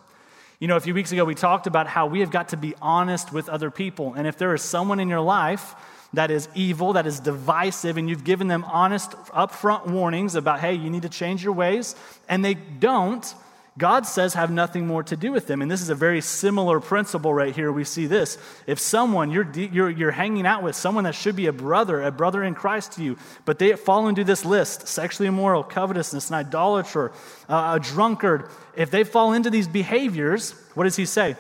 You 0.61 0.68
know, 0.68 0.76
a 0.76 0.80
few 0.80 0.94
weeks 0.94 1.12
ago 1.12 1.25
we 1.25 1.34
talked 1.34 1.66
about 1.66 1.87
how 1.88 2.06
we 2.06 2.20
have 2.20 2.30
got 2.30 2.50
to 2.50 2.56
be 2.56 2.75
honest 2.80 3.32
with 3.32 3.49
other 3.49 3.70
people. 3.70 4.14
And 4.14 4.26
if 4.26 4.38
there 4.38 4.54
is 4.54 4.62
someone 4.62 5.00
in 5.00 5.08
your 5.08 5.20
life 5.20 5.75
that 6.12 6.30
is 6.30 6.49
evil, 6.54 6.92
that 6.92 7.06
is 7.06 7.18
divisive, 7.20 7.96
and 7.96 8.08
you've 8.08 8.25
given 8.25 8.46
them 8.46 8.64
honest, 8.64 9.11
upfront 9.11 9.88
warnings 9.88 10.37
about, 10.37 10.61
hey, 10.61 10.75
you 10.75 10.88
need 10.88 11.02
to 11.02 11.08
change 11.08 11.42
your 11.42 11.52
ways, 11.52 11.96
and 12.28 12.44
they 12.44 12.54
don't, 12.54 13.34
God 13.76 14.07
says 14.07 14.35
have 14.35 14.52
nothing 14.52 14.87
more 14.87 15.02
to 15.02 15.16
do 15.16 15.33
with 15.33 15.49
them. 15.49 15.61
And 15.61 15.69
this 15.69 15.83
is 15.83 15.88
a 15.88 15.97
very 15.97 16.21
similar 16.21 16.78
principle 16.78 17.35
right 17.35 17.54
here. 17.54 17.73
We 17.73 17.83
see 17.83 18.07
this. 18.07 18.38
If 18.69 18.78
someone, 18.78 19.33
you're, 19.33 19.50
you're, 19.52 19.90
you're 19.90 20.12
hanging 20.12 20.47
out 20.47 20.62
with 20.62 20.76
someone 20.76 21.04
that 21.04 21.16
should 21.16 21.35
be 21.35 21.47
a 21.47 21.52
brother, 21.52 22.00
a 22.00 22.12
brother 22.12 22.45
in 22.45 22.54
Christ 22.54 22.93
to 22.93 23.02
you, 23.02 23.19
but 23.45 23.59
they 23.59 23.75
fall 23.75 24.07
into 24.07 24.23
this 24.23 24.45
list 24.45 24.87
sexually 24.87 25.26
immoral, 25.26 25.64
covetousness, 25.64 26.28
an 26.28 26.37
idolater, 26.37 27.11
uh, 27.49 27.76
a 27.76 27.81
drunkard, 27.81 28.49
if 28.76 28.93
they 28.93 29.02
fall 29.02 29.33
into 29.33 29.50
these 29.50 29.66
behaviors, 29.66 30.52
what 30.75 30.85
does 30.85 30.97
he 30.97 31.07
say? 31.07 31.37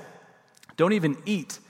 Don't 0.76 0.92
even 0.92 1.16
eat 1.24 1.60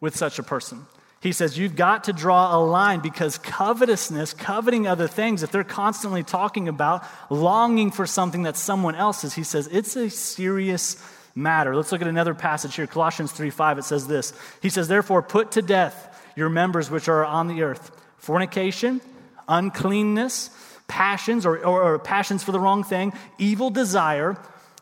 with 0.00 0.16
such 0.16 0.38
a 0.38 0.42
person. 0.42 0.86
He 1.22 1.32
says, 1.32 1.58
You've 1.58 1.74
got 1.74 2.04
to 2.04 2.12
draw 2.12 2.56
a 2.56 2.60
line 2.62 3.00
because 3.00 3.38
covetousness, 3.38 4.34
coveting 4.34 4.86
other 4.86 5.08
things, 5.08 5.42
if 5.42 5.50
they're 5.50 5.64
constantly 5.64 6.22
talking 6.22 6.68
about 6.68 7.04
longing 7.30 7.90
for 7.90 8.06
something 8.06 8.42
that 8.42 8.56
someone 8.56 8.94
else 8.94 9.06
else's, 9.06 9.34
he 9.34 9.44
says, 9.44 9.68
it's 9.68 9.94
a 9.94 10.10
serious 10.10 10.96
matter. 11.36 11.76
Let's 11.76 11.92
look 11.92 12.02
at 12.02 12.08
another 12.08 12.34
passage 12.34 12.74
here, 12.74 12.88
Colossians 12.88 13.30
3 13.30 13.50
5. 13.50 13.78
It 13.78 13.84
says 13.84 14.08
this 14.08 14.32
He 14.60 14.68
says, 14.68 14.88
Therefore, 14.88 15.22
put 15.22 15.52
to 15.52 15.62
death 15.62 16.12
your 16.34 16.48
members 16.48 16.90
which 16.90 17.08
are 17.08 17.24
on 17.24 17.46
the 17.46 17.62
earth 17.62 17.92
fornication, 18.18 19.00
uncleanness, 19.48 20.50
passions 20.88 21.46
or, 21.46 21.64
or, 21.64 21.82
or 21.82 21.98
passions 22.00 22.42
for 22.42 22.52
the 22.52 22.60
wrong 22.60 22.82
thing, 22.82 23.12
evil 23.38 23.70
desire, 23.70 24.36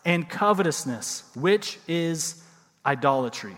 and 0.05 0.29
covetousness, 0.29 1.23
which 1.35 1.79
is 1.87 2.43
idolatry. 2.87 3.57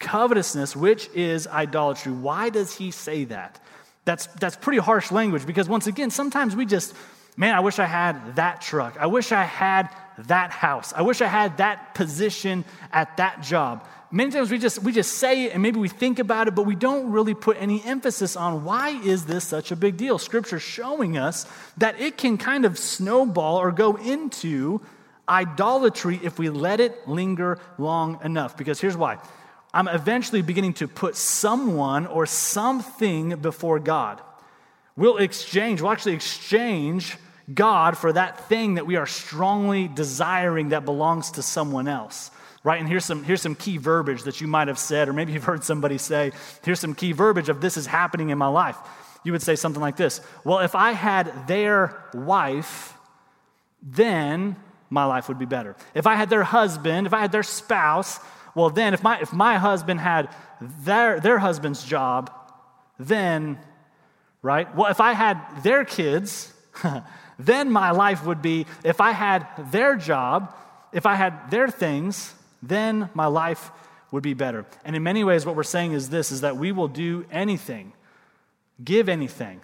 Covetousness, 0.00 0.74
which 0.74 1.08
is 1.14 1.46
idolatry. 1.46 2.10
Why 2.10 2.48
does 2.48 2.74
he 2.74 2.90
say 2.90 3.24
that? 3.24 3.60
That's, 4.04 4.26
that's 4.26 4.56
pretty 4.56 4.78
harsh 4.78 5.12
language 5.12 5.46
because, 5.46 5.68
once 5.68 5.86
again, 5.86 6.10
sometimes 6.10 6.56
we 6.56 6.66
just, 6.66 6.94
man, 7.36 7.54
I 7.54 7.60
wish 7.60 7.78
I 7.78 7.84
had 7.84 8.36
that 8.36 8.60
truck. 8.60 8.96
I 8.98 9.06
wish 9.06 9.30
I 9.30 9.44
had 9.44 9.88
that 10.26 10.50
house. 10.50 10.92
I 10.94 11.02
wish 11.02 11.20
I 11.20 11.26
had 11.26 11.58
that 11.58 11.94
position 11.94 12.64
at 12.92 13.18
that 13.18 13.42
job. 13.42 13.86
Many 14.10 14.32
times 14.32 14.50
we 14.50 14.58
just, 14.58 14.82
we 14.82 14.90
just 14.90 15.18
say 15.18 15.44
it 15.44 15.52
and 15.52 15.62
maybe 15.62 15.78
we 15.78 15.88
think 15.88 16.18
about 16.18 16.48
it, 16.48 16.54
but 16.54 16.64
we 16.66 16.74
don't 16.74 17.12
really 17.12 17.34
put 17.34 17.56
any 17.60 17.84
emphasis 17.84 18.34
on 18.34 18.64
why 18.64 18.90
is 18.90 19.26
this 19.26 19.44
such 19.44 19.70
a 19.70 19.76
big 19.76 19.96
deal? 19.96 20.18
Scripture 20.18 20.58
showing 20.58 21.16
us 21.16 21.46
that 21.76 22.00
it 22.00 22.16
can 22.16 22.36
kind 22.36 22.64
of 22.64 22.78
snowball 22.78 23.58
or 23.58 23.70
go 23.70 23.96
into 23.96 24.80
idolatry 25.28 26.18
if 26.24 26.38
we 26.38 26.48
let 26.48 26.80
it 26.80 27.06
linger 27.06 27.60
long 27.78 28.18
enough. 28.24 28.56
Because 28.56 28.80
here's 28.80 28.96
why 28.96 29.18
I'm 29.72 29.88
eventually 29.88 30.42
beginning 30.42 30.74
to 30.74 30.88
put 30.88 31.16
someone 31.16 32.06
or 32.06 32.26
something 32.26 33.36
before 33.36 33.78
God. 33.78 34.20
We'll 34.96 35.18
exchange, 35.18 35.80
we'll 35.80 35.92
actually 35.92 36.14
exchange 36.14 37.16
God 37.52 37.96
for 37.96 38.12
that 38.12 38.48
thing 38.48 38.74
that 38.74 38.86
we 38.86 38.96
are 38.96 39.06
strongly 39.06 39.88
desiring 39.88 40.70
that 40.70 40.84
belongs 40.84 41.32
to 41.32 41.42
someone 41.42 41.88
else. 41.88 42.30
Right? 42.62 42.78
And 42.78 42.88
here's 42.88 43.06
some, 43.06 43.24
here's 43.24 43.40
some 43.40 43.54
key 43.54 43.78
verbiage 43.78 44.24
that 44.24 44.40
you 44.40 44.46
might 44.46 44.68
have 44.68 44.78
said, 44.78 45.08
or 45.08 45.14
maybe 45.14 45.32
you've 45.32 45.44
heard 45.44 45.64
somebody 45.64 45.96
say, 45.96 46.32
here's 46.62 46.80
some 46.80 46.94
key 46.94 47.12
verbiage 47.12 47.48
of 47.48 47.62
this 47.62 47.78
is 47.78 47.86
happening 47.86 48.28
in 48.28 48.36
my 48.36 48.48
life. 48.48 48.76
You 49.24 49.32
would 49.32 49.42
say 49.42 49.56
something 49.56 49.80
like 49.80 49.96
this 49.96 50.20
Well, 50.44 50.58
if 50.58 50.74
I 50.74 50.92
had 50.92 51.46
their 51.46 52.04
wife, 52.12 52.94
then 53.82 54.56
my 54.90 55.04
life 55.04 55.28
would 55.28 55.38
be 55.38 55.46
better. 55.46 55.76
If 55.94 56.06
I 56.06 56.16
had 56.16 56.28
their 56.28 56.42
husband, 56.42 57.06
if 57.06 57.14
I 57.14 57.20
had 57.20 57.32
their 57.32 57.42
spouse, 57.42 58.20
well, 58.54 58.70
then 58.70 58.94
if 58.94 59.02
my, 59.02 59.20
if 59.20 59.32
my 59.32 59.58
husband 59.58 60.00
had 60.00 60.34
their, 60.60 61.20
their 61.20 61.38
husband's 61.38 61.84
job, 61.84 62.32
then, 62.98 63.58
right? 64.42 64.74
Well, 64.74 64.90
if 64.90 65.00
I 65.00 65.12
had 65.12 65.62
their 65.62 65.84
kids, 65.84 66.52
then 67.38 67.70
my 67.70 67.90
life 67.90 68.24
would 68.26 68.42
be, 68.42 68.66
if 68.84 69.00
I 69.00 69.12
had 69.12 69.46
their 69.70 69.96
job, 69.96 70.54
if 70.92 71.06
I 71.06 71.14
had 71.14 71.50
their 71.50 71.68
things, 71.68 72.34
then 72.62 73.08
my 73.14 73.26
life 73.26 73.70
would 74.10 74.22
be 74.22 74.34
better. 74.34 74.66
And 74.84 74.96
in 74.96 75.02
many 75.02 75.24
ways, 75.24 75.46
what 75.46 75.56
we're 75.56 75.62
saying 75.62 75.92
is 75.92 76.10
this 76.10 76.32
is 76.32 76.40
that 76.40 76.56
we 76.56 76.72
will 76.72 76.88
do 76.88 77.24
anything, 77.30 77.92
give 78.82 79.08
anything 79.08 79.60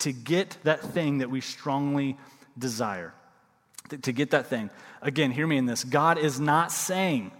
to 0.00 0.12
get 0.12 0.56
that 0.64 0.80
thing 0.80 1.18
that 1.18 1.30
we 1.30 1.40
strongly 1.40 2.18
desire. 2.58 3.14
To 4.02 4.12
get 4.12 4.30
that 4.30 4.46
thing. 4.46 4.70
Again, 5.02 5.30
hear 5.30 5.46
me 5.46 5.56
in 5.56 5.66
this. 5.66 5.84
God 5.84 6.18
is 6.18 6.40
not 6.40 6.72
saying 6.72 7.32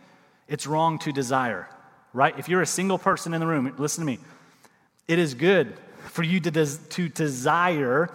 it's 0.48 0.66
wrong 0.66 0.98
to 1.00 1.12
desire, 1.12 1.68
right? 2.12 2.38
If 2.38 2.48
you're 2.48 2.62
a 2.62 2.66
single 2.66 2.98
person 2.98 3.34
in 3.34 3.40
the 3.40 3.46
room, 3.46 3.72
listen 3.78 4.02
to 4.02 4.06
me. 4.06 4.18
It 5.08 5.18
is 5.18 5.34
good 5.34 5.74
for 6.10 6.22
you 6.22 6.40
to, 6.40 6.50
des- 6.50 6.78
to 6.90 7.08
desire 7.08 8.10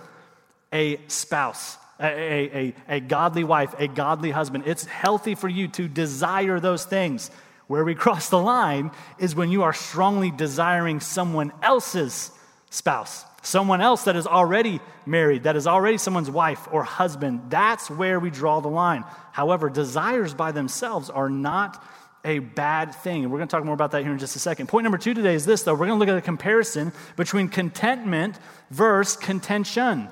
a 0.72 1.00
spouse, 1.08 1.78
a, 2.00 2.06
a, 2.08 2.76
a 2.88 3.00
godly 3.00 3.44
wife, 3.44 3.74
a 3.80 3.88
godly 3.88 4.32
husband. 4.32 4.64
It's 4.68 4.86
healthy 4.86 5.36
for 5.36 5.50
you 5.50 5.68
to 5.70 5.88
desire 5.88 6.60
those 6.60 6.86
things. 6.86 7.32
Where 7.68 7.84
we 7.84 7.96
cross 8.04 8.30
the 8.30 8.40
line 8.40 8.92
is 9.18 9.36
when 9.36 9.50
you 9.50 9.64
are 9.64 9.74
strongly 9.74 10.32
desiring 10.32 11.00
someone 11.00 11.52
else's 11.62 12.32
spouse, 12.70 13.26
someone 13.42 13.82
else 13.82 14.04
that 14.04 14.16
is 14.16 14.28
already 14.28 14.80
married, 15.06 15.44
that 15.44 15.56
is 15.56 15.68
already 15.68 15.98
someone's 15.98 16.30
wife 16.30 16.68
or 16.72 16.84
husband. 16.84 17.42
That's 17.50 17.90
where 17.90 18.20
we 18.20 18.30
draw 18.30 18.60
the 18.60 18.70
line. 18.70 19.04
However, 19.32 19.70
desires 19.70 20.34
by 20.34 20.52
themselves 20.52 21.10
are 21.10 21.30
not 21.30 21.84
a 22.26 22.40
bad 22.40 22.94
thing. 22.96 23.24
And 23.24 23.32
we're 23.32 23.40
going 23.40 23.48
to 23.48 23.56
talk 23.56 23.64
more 23.64 23.74
about 23.74 23.92
that 23.92 24.04
here 24.04 24.12
in 24.12 24.20
just 24.20 24.36
a 24.36 24.40
second. 24.40 24.68
Point 24.68 24.84
number 24.84 24.98
two 24.98 25.14
today 25.14 25.36
is 25.36 25.46
this, 25.46 25.64
though. 25.64 25.74
We're 25.74 25.88
going 25.88 26.00
to 26.00 26.06
look 26.06 26.10
at 26.10 26.18
a 26.18 26.22
comparison 26.22 26.92
between 27.16 27.48
contentment 27.50 28.38
versus 28.70 29.16
contention 29.18 30.10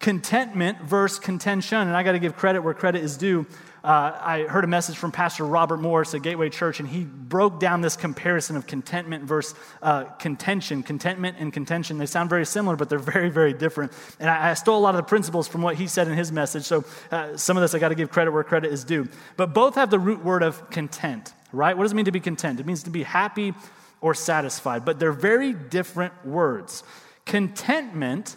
contentment 0.00 0.78
versus 0.82 1.18
contention. 1.18 1.78
And 1.78 1.96
I 1.96 2.02
got 2.02 2.12
to 2.12 2.18
give 2.18 2.36
credit 2.36 2.60
where 2.60 2.74
credit 2.74 3.02
is 3.02 3.16
due. 3.16 3.46
Uh, 3.84 4.18
I 4.18 4.42
heard 4.44 4.64
a 4.64 4.66
message 4.66 4.96
from 4.96 5.12
Pastor 5.12 5.44
Robert 5.44 5.76
Morris 5.76 6.14
at 6.14 6.22
Gateway 6.22 6.48
Church, 6.48 6.80
and 6.80 6.88
he 6.88 7.04
broke 7.04 7.60
down 7.60 7.82
this 7.82 7.96
comparison 7.96 8.56
of 8.56 8.66
contentment 8.66 9.24
versus 9.24 9.54
uh, 9.82 10.04
contention. 10.04 10.82
Contentment 10.82 11.36
and 11.38 11.52
contention, 11.52 11.98
they 11.98 12.06
sound 12.06 12.30
very 12.30 12.46
similar, 12.46 12.76
but 12.76 12.88
they're 12.88 12.98
very, 12.98 13.28
very 13.28 13.52
different. 13.52 13.92
And 14.18 14.30
I, 14.30 14.52
I 14.52 14.54
stole 14.54 14.78
a 14.78 14.80
lot 14.80 14.94
of 14.94 14.96
the 14.96 15.02
principles 15.02 15.46
from 15.46 15.60
what 15.60 15.74
he 15.76 15.86
said 15.86 16.08
in 16.08 16.14
his 16.14 16.32
message. 16.32 16.62
So 16.62 16.86
uh, 17.10 17.36
some 17.36 17.58
of 17.58 17.60
this 17.60 17.74
I 17.74 17.78
got 17.78 17.90
to 17.90 17.94
give 17.94 18.10
credit 18.10 18.30
where 18.30 18.42
credit 18.42 18.72
is 18.72 18.84
due. 18.84 19.06
But 19.36 19.52
both 19.52 19.74
have 19.74 19.90
the 19.90 19.98
root 19.98 20.24
word 20.24 20.42
of 20.42 20.70
content, 20.70 21.34
right? 21.52 21.76
What 21.76 21.82
does 21.82 21.92
it 21.92 21.96
mean 21.96 22.06
to 22.06 22.10
be 22.10 22.20
content? 22.20 22.60
It 22.60 22.66
means 22.66 22.84
to 22.84 22.90
be 22.90 23.02
happy 23.02 23.52
or 24.00 24.14
satisfied, 24.14 24.86
but 24.86 24.98
they're 24.98 25.12
very 25.12 25.52
different 25.52 26.24
words. 26.24 26.84
Contentment 27.26 28.36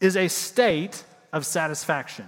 is 0.00 0.18
a 0.18 0.28
state 0.28 1.02
of 1.32 1.46
satisfaction. 1.46 2.26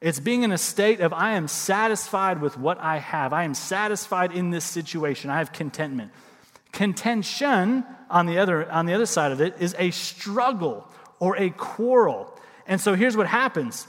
It's 0.00 0.20
being 0.20 0.42
in 0.42 0.52
a 0.52 0.58
state 0.58 1.00
of, 1.00 1.12
I 1.12 1.32
am 1.32 1.48
satisfied 1.48 2.40
with 2.40 2.58
what 2.58 2.78
I 2.78 2.98
have. 2.98 3.32
I 3.32 3.44
am 3.44 3.54
satisfied 3.54 4.32
in 4.32 4.50
this 4.50 4.64
situation. 4.64 5.30
I 5.30 5.38
have 5.38 5.52
contentment. 5.52 6.12
Contention, 6.72 7.84
on 8.10 8.26
the 8.26 8.38
other, 8.38 8.70
on 8.70 8.86
the 8.86 8.92
other 8.92 9.06
side 9.06 9.32
of 9.32 9.40
it, 9.40 9.54
is 9.58 9.74
a 9.78 9.90
struggle 9.90 10.86
or 11.18 11.36
a 11.38 11.50
quarrel. 11.50 12.32
And 12.66 12.80
so 12.80 12.94
here's 12.94 13.16
what 13.16 13.26
happens 13.26 13.86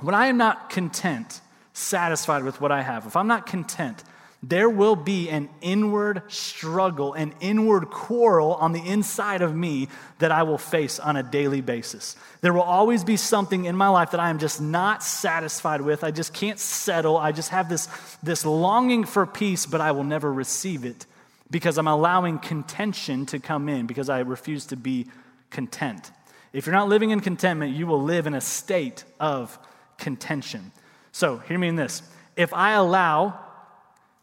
when 0.00 0.14
I 0.14 0.26
am 0.26 0.36
not 0.36 0.70
content, 0.70 1.40
satisfied 1.72 2.44
with 2.44 2.60
what 2.60 2.70
I 2.70 2.82
have, 2.82 3.06
if 3.06 3.16
I'm 3.16 3.26
not 3.26 3.46
content, 3.46 4.02
there 4.48 4.68
will 4.68 4.96
be 4.96 5.30
an 5.30 5.48
inward 5.62 6.22
struggle, 6.28 7.14
an 7.14 7.34
inward 7.40 7.90
quarrel 7.90 8.54
on 8.54 8.72
the 8.72 8.86
inside 8.86 9.40
of 9.40 9.54
me 9.54 9.88
that 10.18 10.32
I 10.32 10.42
will 10.42 10.58
face 10.58 10.98
on 10.98 11.16
a 11.16 11.22
daily 11.22 11.62
basis. 11.62 12.16
There 12.42 12.52
will 12.52 12.62
always 12.62 13.04
be 13.04 13.16
something 13.16 13.64
in 13.64 13.74
my 13.74 13.88
life 13.88 14.10
that 14.10 14.20
I 14.20 14.28
am 14.28 14.38
just 14.38 14.60
not 14.60 15.02
satisfied 15.02 15.80
with. 15.80 16.04
I 16.04 16.10
just 16.10 16.34
can't 16.34 16.58
settle. 16.58 17.16
I 17.16 17.32
just 17.32 17.50
have 17.50 17.70
this, 17.70 17.88
this 18.22 18.44
longing 18.44 19.04
for 19.04 19.24
peace, 19.24 19.64
but 19.64 19.80
I 19.80 19.92
will 19.92 20.04
never 20.04 20.30
receive 20.30 20.84
it 20.84 21.06
because 21.50 21.78
I'm 21.78 21.88
allowing 21.88 22.38
contention 22.38 23.26
to 23.26 23.38
come 23.38 23.68
in 23.68 23.86
because 23.86 24.10
I 24.10 24.20
refuse 24.20 24.66
to 24.66 24.76
be 24.76 25.06
content. 25.48 26.10
If 26.52 26.66
you're 26.66 26.74
not 26.74 26.88
living 26.88 27.10
in 27.10 27.20
contentment, 27.20 27.74
you 27.74 27.86
will 27.86 28.02
live 28.02 28.26
in 28.26 28.34
a 28.34 28.40
state 28.40 29.04
of 29.18 29.58
contention. 29.96 30.70
So, 31.12 31.38
hear 31.38 31.58
me 31.58 31.68
in 31.68 31.76
this. 31.76 32.02
If 32.36 32.52
I 32.52 32.72
allow 32.72 33.43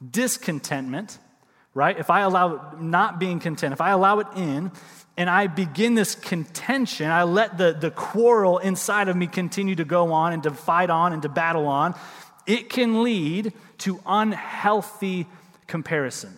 discontentment, 0.09 1.17
right? 1.73 1.97
If 1.97 2.09
I 2.09 2.21
allow 2.21 2.75
not 2.79 3.19
being 3.19 3.39
content, 3.39 3.73
if 3.73 3.81
I 3.81 3.91
allow 3.91 4.19
it 4.19 4.27
in, 4.35 4.71
and 5.17 5.29
I 5.29 5.47
begin 5.47 5.95
this 5.95 6.15
contention, 6.15 7.09
I 7.09 7.23
let 7.23 7.57
the, 7.57 7.73
the 7.73 7.91
quarrel 7.91 8.57
inside 8.57 9.09
of 9.09 9.15
me 9.15 9.27
continue 9.27 9.75
to 9.75 9.85
go 9.85 10.13
on 10.13 10.33
and 10.33 10.43
to 10.43 10.51
fight 10.51 10.89
on 10.89 11.13
and 11.13 11.21
to 11.21 11.29
battle 11.29 11.67
on, 11.67 11.95
it 12.47 12.69
can 12.69 13.03
lead 13.03 13.53
to 13.79 13.99
unhealthy 14.05 15.27
comparison. 15.67 16.37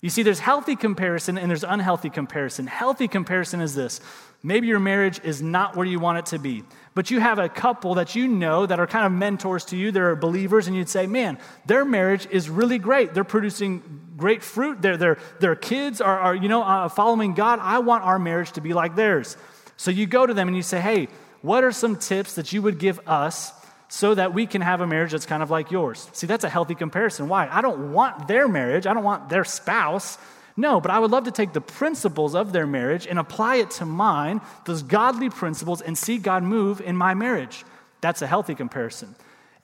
You 0.00 0.10
see, 0.10 0.22
there's 0.22 0.38
healthy 0.38 0.76
comparison 0.76 1.38
and 1.38 1.50
there's 1.50 1.64
unhealthy 1.64 2.10
comparison. 2.10 2.66
Healthy 2.66 3.08
comparison 3.08 3.60
is 3.60 3.74
this 3.74 4.00
maybe 4.42 4.66
your 4.66 4.78
marriage 4.78 5.20
is 5.24 5.40
not 5.40 5.74
where 5.74 5.86
you 5.86 5.98
want 5.98 6.18
it 6.18 6.26
to 6.26 6.38
be, 6.38 6.62
but 6.94 7.10
you 7.10 7.20
have 7.20 7.38
a 7.38 7.48
couple 7.48 7.94
that 7.94 8.14
you 8.14 8.28
know 8.28 8.66
that 8.66 8.78
are 8.78 8.86
kind 8.86 9.04
of 9.04 9.12
mentors 9.12 9.64
to 9.66 9.76
you, 9.76 9.90
they're 9.90 10.14
believers, 10.14 10.68
and 10.68 10.76
you'd 10.76 10.88
say, 10.88 11.06
man, 11.06 11.38
their 11.66 11.84
marriage 11.84 12.26
is 12.30 12.48
really 12.48 12.78
great. 12.78 13.14
They're 13.14 13.24
producing 13.24 14.00
great 14.16 14.42
fruit. 14.42 14.80
Their, 14.80 14.96
their, 14.96 15.18
their 15.40 15.56
kids 15.56 16.00
are, 16.00 16.18
are 16.18 16.34
you 16.34 16.48
know, 16.48 16.62
uh, 16.62 16.88
following 16.88 17.34
God. 17.34 17.58
I 17.60 17.80
want 17.80 18.04
our 18.04 18.18
marriage 18.18 18.52
to 18.52 18.60
be 18.60 18.72
like 18.72 18.94
theirs. 18.94 19.36
So 19.76 19.90
you 19.90 20.06
go 20.06 20.24
to 20.24 20.32
them 20.32 20.46
and 20.46 20.56
you 20.56 20.62
say, 20.62 20.80
hey, 20.80 21.08
what 21.42 21.64
are 21.64 21.72
some 21.72 21.96
tips 21.96 22.36
that 22.36 22.52
you 22.52 22.62
would 22.62 22.78
give 22.78 23.00
us 23.08 23.52
so 23.88 24.14
that 24.14 24.34
we 24.34 24.46
can 24.46 24.60
have 24.60 24.80
a 24.80 24.86
marriage 24.86 25.12
that's 25.12 25.26
kind 25.26 25.42
of 25.42 25.50
like 25.50 25.70
yours. 25.70 26.08
See, 26.12 26.26
that's 26.26 26.42
a 26.42 26.48
healthy 26.48 26.74
comparison. 26.74 27.28
Why? 27.28 27.48
I 27.48 27.60
don't 27.60 27.92
want 27.92 28.26
their 28.26 28.48
marriage, 28.48 28.86
I 28.86 28.94
don't 28.94 29.04
want 29.04 29.28
their 29.28 29.44
spouse. 29.44 30.18
No, 30.56 30.80
but 30.80 30.90
I 30.90 31.00
would 31.00 31.10
love 31.10 31.24
to 31.24 31.32
take 31.32 31.52
the 31.52 31.60
principles 31.60 32.34
of 32.34 32.52
their 32.52 32.66
marriage 32.66 33.06
and 33.06 33.18
apply 33.18 33.56
it 33.56 33.70
to 33.72 33.86
mine, 33.86 34.40
those 34.66 34.82
godly 34.82 35.28
principles, 35.28 35.80
and 35.80 35.98
see 35.98 36.18
God 36.18 36.44
move 36.44 36.80
in 36.80 36.96
my 36.96 37.14
marriage. 37.14 37.64
That's 38.00 38.22
a 38.22 38.26
healthy 38.26 38.54
comparison. 38.54 39.16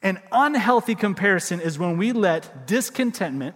An 0.02 0.18
unhealthy 0.32 0.94
comparison 0.94 1.60
is 1.60 1.78
when 1.78 1.96
we 1.96 2.12
let 2.12 2.66
discontentment 2.66 3.54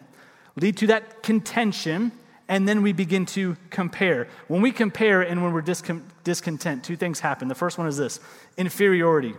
lead 0.57 0.77
to 0.77 0.87
that 0.89 1.23
contention, 1.23 2.13
and 2.49 2.69
then 2.69 2.83
we 2.83 2.93
begin 2.93 3.27
to 3.27 3.57
compare. 3.71 4.29
When 4.47 4.63
we 4.63 4.71
compare 4.71 5.23
and 5.23 5.43
when 5.43 5.53
we're 5.53 5.63
discontent, 5.63 6.85
two 6.85 6.97
things 6.97 7.19
happen. 7.19 7.49
The 7.49 7.55
first 7.55 7.79
one 7.79 7.89
is 7.89 7.97
this 7.97 8.21
inferiority. 8.57 9.35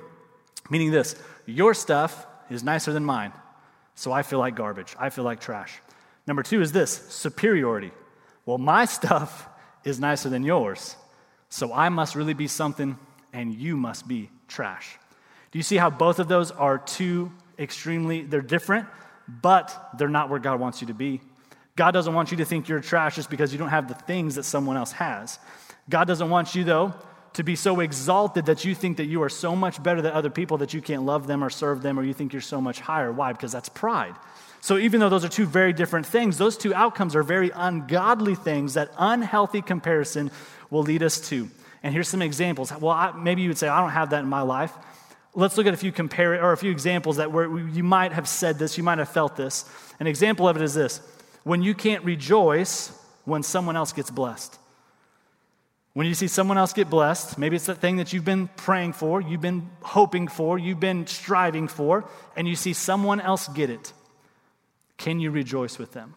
Meaning 0.69 0.91
this 0.91 1.15
your 1.45 1.73
stuff 1.73 2.25
is 2.49 2.63
nicer 2.63 2.91
than 2.91 3.05
mine, 3.05 3.31
so 3.93 4.11
I 4.11 4.23
feel 4.23 4.39
like 4.39 4.55
garbage. 4.55 4.95
I 4.99 5.09
feel 5.11 5.23
like 5.23 5.39
trash. 5.39 5.79
Number 6.27 6.43
two 6.43 6.61
is 6.61 6.71
this 6.71 6.91
superiority. 7.09 7.91
Well, 8.45 8.57
my 8.57 8.85
stuff 8.97 9.47
is 9.83 9.99
nicer 9.99 10.29
than 10.29 10.43
yours. 10.43 10.95
So 11.49 11.73
I 11.73 11.89
must 11.89 12.15
really 12.15 12.33
be 12.33 12.47
something 12.47 12.97
and 13.31 13.53
you 13.53 13.77
must 13.77 14.07
be 14.07 14.29
trash. 14.47 14.97
Do 15.51 15.59
you 15.59 15.63
see 15.63 15.77
how 15.77 15.89
both 15.89 16.19
of 16.19 16.27
those 16.27 16.51
are 16.51 16.77
two 16.77 17.31
extremely, 17.57 18.23
they're 18.23 18.41
different, 18.41 18.87
but 19.27 19.91
they're 19.97 20.09
not 20.09 20.29
where 20.29 20.39
God 20.39 20.59
wants 20.59 20.81
you 20.81 20.87
to 20.87 20.93
be? 20.93 21.21
God 21.75 21.91
doesn't 21.91 22.13
want 22.13 22.31
you 22.31 22.37
to 22.37 22.45
think 22.45 22.67
you're 22.67 22.79
trash 22.79 23.15
just 23.15 23.29
because 23.29 23.51
you 23.51 23.59
don't 23.59 23.69
have 23.69 23.87
the 23.87 23.93
things 23.93 24.35
that 24.35 24.43
someone 24.43 24.77
else 24.77 24.93
has. 24.93 25.39
God 25.89 26.05
doesn't 26.07 26.29
want 26.29 26.55
you, 26.55 26.63
though, 26.63 26.93
to 27.35 27.43
be 27.43 27.55
so 27.55 27.81
exalted 27.81 28.45
that 28.47 28.65
you 28.65 28.73
think 28.73 28.97
that 28.97 29.05
you 29.05 29.21
are 29.21 29.29
so 29.29 29.55
much 29.55 29.81
better 29.83 30.01
than 30.01 30.13
other 30.13 30.29
people 30.29 30.57
that 30.57 30.73
you 30.73 30.81
can't 30.81 31.03
love 31.03 31.27
them 31.27 31.43
or 31.43 31.49
serve 31.49 31.81
them 31.81 31.99
or 31.99 32.03
you 32.03 32.13
think 32.13 32.33
you're 32.33 32.41
so 32.41 32.59
much 32.59 32.79
higher. 32.79 33.11
Why? 33.11 33.33
Because 33.33 33.51
that's 33.51 33.69
pride. 33.69 34.15
So, 34.61 34.77
even 34.77 34.99
though 34.99 35.09
those 35.09 35.23
are 35.23 35.29
two 35.29 35.45
very 35.45 35.73
different 35.73 36.05
things, 36.05 36.37
those 36.37 36.57
two 36.57 36.73
outcomes 36.73 37.15
are 37.15 37.23
very 37.23 37.51
ungodly 37.53 38.35
things 38.35 38.73
that 38.73 38.89
unhealthy 38.97 39.61
comparison 39.61 40.31
will 40.71 40.81
lead 40.81 41.03
us 41.03 41.29
to. 41.29 41.49
And 41.83 41.93
here's 41.93 42.07
some 42.07 42.21
examples. 42.21 42.71
Well, 42.71 42.91
I, 42.91 43.11
maybe 43.11 43.43
you 43.43 43.49
would 43.49 43.59
say, 43.59 43.67
I 43.67 43.79
don't 43.79 43.91
have 43.91 44.09
that 44.09 44.23
in 44.23 44.29
my 44.29 44.41
life. 44.41 44.73
Let's 45.35 45.57
look 45.57 45.67
at 45.67 45.73
a 45.73 45.77
few 45.77 45.91
compare 45.91 46.41
or 46.41 46.53
a 46.53 46.57
few 46.57 46.71
examples 46.71 47.17
that 47.17 47.31
where 47.31 47.59
you 47.59 47.83
might 47.83 48.13
have 48.13 48.27
said 48.27 48.57
this, 48.57 48.77
you 48.77 48.83
might 48.83 48.97
have 48.97 49.09
felt 49.09 49.35
this. 49.35 49.65
An 49.99 50.07
example 50.07 50.47
of 50.47 50.55
it 50.55 50.63
is 50.63 50.73
this: 50.73 51.01
when 51.43 51.61
you 51.61 51.75
can't 51.75 52.03
rejoice 52.05 52.97
when 53.25 53.43
someone 53.43 53.75
else 53.75 53.91
gets 53.91 54.09
blessed. 54.09 54.57
When 55.95 56.07
you 56.07 56.13
see 56.13 56.27
someone 56.27 56.57
else 56.57 56.73
get 56.73 56.89
blessed, 56.89 57.37
maybe 57.37 57.55
it's 57.55 57.67
that 57.67 57.77
thing 57.77 57.95
that 57.97 58.11
you've 58.11 58.25
been 58.25 58.49
praying 58.57 58.91
for, 58.91 59.21
you've 59.21 59.39
been 59.39 59.69
hoping 59.81 60.27
for, 60.27 60.59
you've 60.59 60.81
been 60.81 61.07
striving 61.07 61.69
for, 61.69 62.03
and 62.35 62.49
you 62.49 62.57
see 62.57 62.73
someone 62.73 63.21
else 63.21 63.47
get 63.47 63.69
it. 63.69 63.93
Can 64.97 65.21
you 65.21 65.31
rejoice 65.31 65.77
with 65.77 65.93
them? 65.93 66.15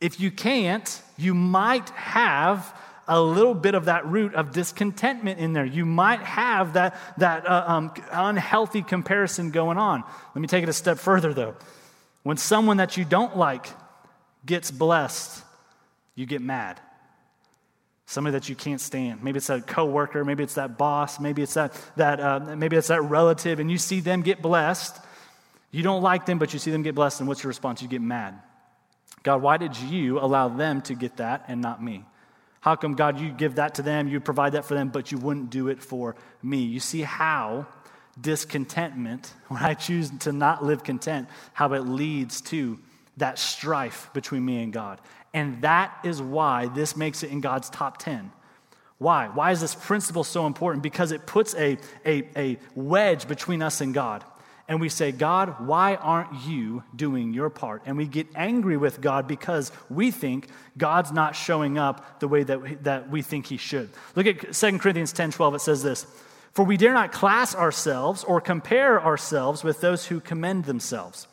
If 0.00 0.20
you 0.20 0.30
can't, 0.30 1.02
you 1.18 1.34
might 1.34 1.90
have 1.90 2.72
a 3.08 3.20
little 3.20 3.52
bit 3.52 3.74
of 3.74 3.86
that 3.86 4.06
root 4.06 4.36
of 4.36 4.52
discontentment 4.52 5.40
in 5.40 5.54
there. 5.54 5.64
You 5.64 5.84
might 5.84 6.20
have 6.20 6.74
that, 6.74 6.96
that 7.18 7.48
uh, 7.48 7.64
um, 7.66 7.92
unhealthy 8.12 8.82
comparison 8.82 9.50
going 9.50 9.76
on. 9.76 10.04
Let 10.36 10.40
me 10.40 10.46
take 10.46 10.62
it 10.62 10.68
a 10.68 10.72
step 10.72 10.98
further, 10.98 11.34
though. 11.34 11.56
When 12.22 12.36
someone 12.36 12.76
that 12.76 12.96
you 12.96 13.04
don't 13.04 13.36
like 13.36 13.66
gets 14.46 14.70
blessed, 14.70 15.42
you 16.14 16.26
get 16.26 16.42
mad. 16.42 16.80
Somebody 18.10 18.32
that 18.32 18.48
you 18.48 18.56
can't 18.56 18.80
stand. 18.80 19.22
Maybe 19.22 19.38
it's 19.38 19.46
that 19.46 19.66
coworker, 19.66 20.24
maybe 20.24 20.42
it's 20.42 20.54
that 20.54 20.76
boss, 20.76 21.20
maybe 21.20 21.42
it's 21.42 21.54
that, 21.54 21.72
that 21.96 22.20
uh, 22.20 22.56
maybe 22.56 22.76
it's 22.76 22.88
that 22.88 23.02
relative, 23.02 23.60
and 23.60 23.70
you 23.70 23.78
see 23.78 24.00
them 24.00 24.22
get 24.22 24.42
blessed 24.42 25.00
you 25.70 25.82
don't 25.82 26.02
like 26.02 26.26
them, 26.26 26.38
but 26.38 26.52
you 26.52 26.58
see 26.58 26.70
them 26.70 26.82
get 26.82 26.94
blessed, 26.94 27.20
and 27.20 27.28
what's 27.28 27.42
your 27.42 27.48
response? 27.48 27.80
You 27.82 27.88
get 27.88 28.02
mad. 28.02 28.40
God, 29.22 29.42
why 29.42 29.56
did 29.56 29.76
you 29.76 30.18
allow 30.18 30.48
them 30.48 30.82
to 30.82 30.94
get 30.94 31.18
that 31.18 31.44
and 31.48 31.60
not 31.60 31.82
me? 31.82 32.04
How 32.60 32.76
come, 32.76 32.94
God, 32.94 33.20
you 33.20 33.30
give 33.30 33.56
that 33.56 33.76
to 33.76 33.82
them, 33.82 34.08
you 34.08 34.20
provide 34.20 34.52
that 34.52 34.64
for 34.64 34.74
them, 34.74 34.88
but 34.88 35.12
you 35.12 35.18
wouldn't 35.18 35.50
do 35.50 35.68
it 35.68 35.82
for 35.82 36.16
me? 36.42 36.58
You 36.58 36.80
see 36.80 37.02
how 37.02 37.66
discontentment, 38.20 39.32
when 39.48 39.62
I 39.62 39.74
choose 39.74 40.10
to 40.20 40.32
not 40.32 40.64
live 40.64 40.82
content, 40.82 41.28
how 41.52 41.72
it 41.74 41.80
leads 41.80 42.40
to 42.42 42.78
that 43.16 43.38
strife 43.38 44.10
between 44.12 44.44
me 44.44 44.62
and 44.62 44.72
God. 44.72 45.00
And 45.32 45.62
that 45.62 45.96
is 46.04 46.20
why 46.20 46.66
this 46.66 46.96
makes 46.96 47.22
it 47.22 47.30
in 47.30 47.40
God's 47.40 47.70
top 47.70 47.98
10. 47.98 48.32
Why? 48.98 49.28
Why 49.28 49.52
is 49.52 49.60
this 49.60 49.74
principle 49.74 50.24
so 50.24 50.46
important? 50.46 50.82
Because 50.82 51.12
it 51.12 51.26
puts 51.26 51.54
a, 51.54 51.78
a, 52.04 52.28
a 52.36 52.58
wedge 52.74 53.28
between 53.28 53.62
us 53.62 53.80
and 53.80 53.94
God 53.94 54.24
and 54.70 54.80
we 54.80 54.88
say, 54.88 55.10
God, 55.10 55.66
why 55.66 55.96
aren't 55.96 56.46
you 56.46 56.84
doing 56.94 57.34
your 57.34 57.50
part? 57.50 57.82
And 57.86 57.96
we 57.96 58.06
get 58.06 58.28
angry 58.36 58.76
with 58.76 59.00
God 59.00 59.26
because 59.26 59.72
we 59.90 60.12
think 60.12 60.46
God's 60.78 61.10
not 61.10 61.34
showing 61.34 61.76
up 61.76 62.20
the 62.20 62.28
way 62.28 62.44
that 62.44 62.62
we, 62.62 62.74
that 62.76 63.10
we 63.10 63.20
think 63.20 63.46
he 63.46 63.56
should. 63.56 63.90
Look 64.14 64.26
at 64.26 64.52
2 64.52 64.78
Corinthians 64.78 65.12
10 65.12 65.32
12, 65.32 65.56
it 65.56 65.60
says 65.60 65.82
this 65.82 66.06
For 66.52 66.64
we 66.64 66.76
dare 66.76 66.94
not 66.94 67.10
class 67.10 67.52
ourselves 67.52 68.22
or 68.22 68.40
compare 68.40 69.02
ourselves 69.02 69.64
with 69.64 69.80
those 69.80 70.06
who 70.06 70.20
commend 70.20 70.66
themselves. 70.66 71.26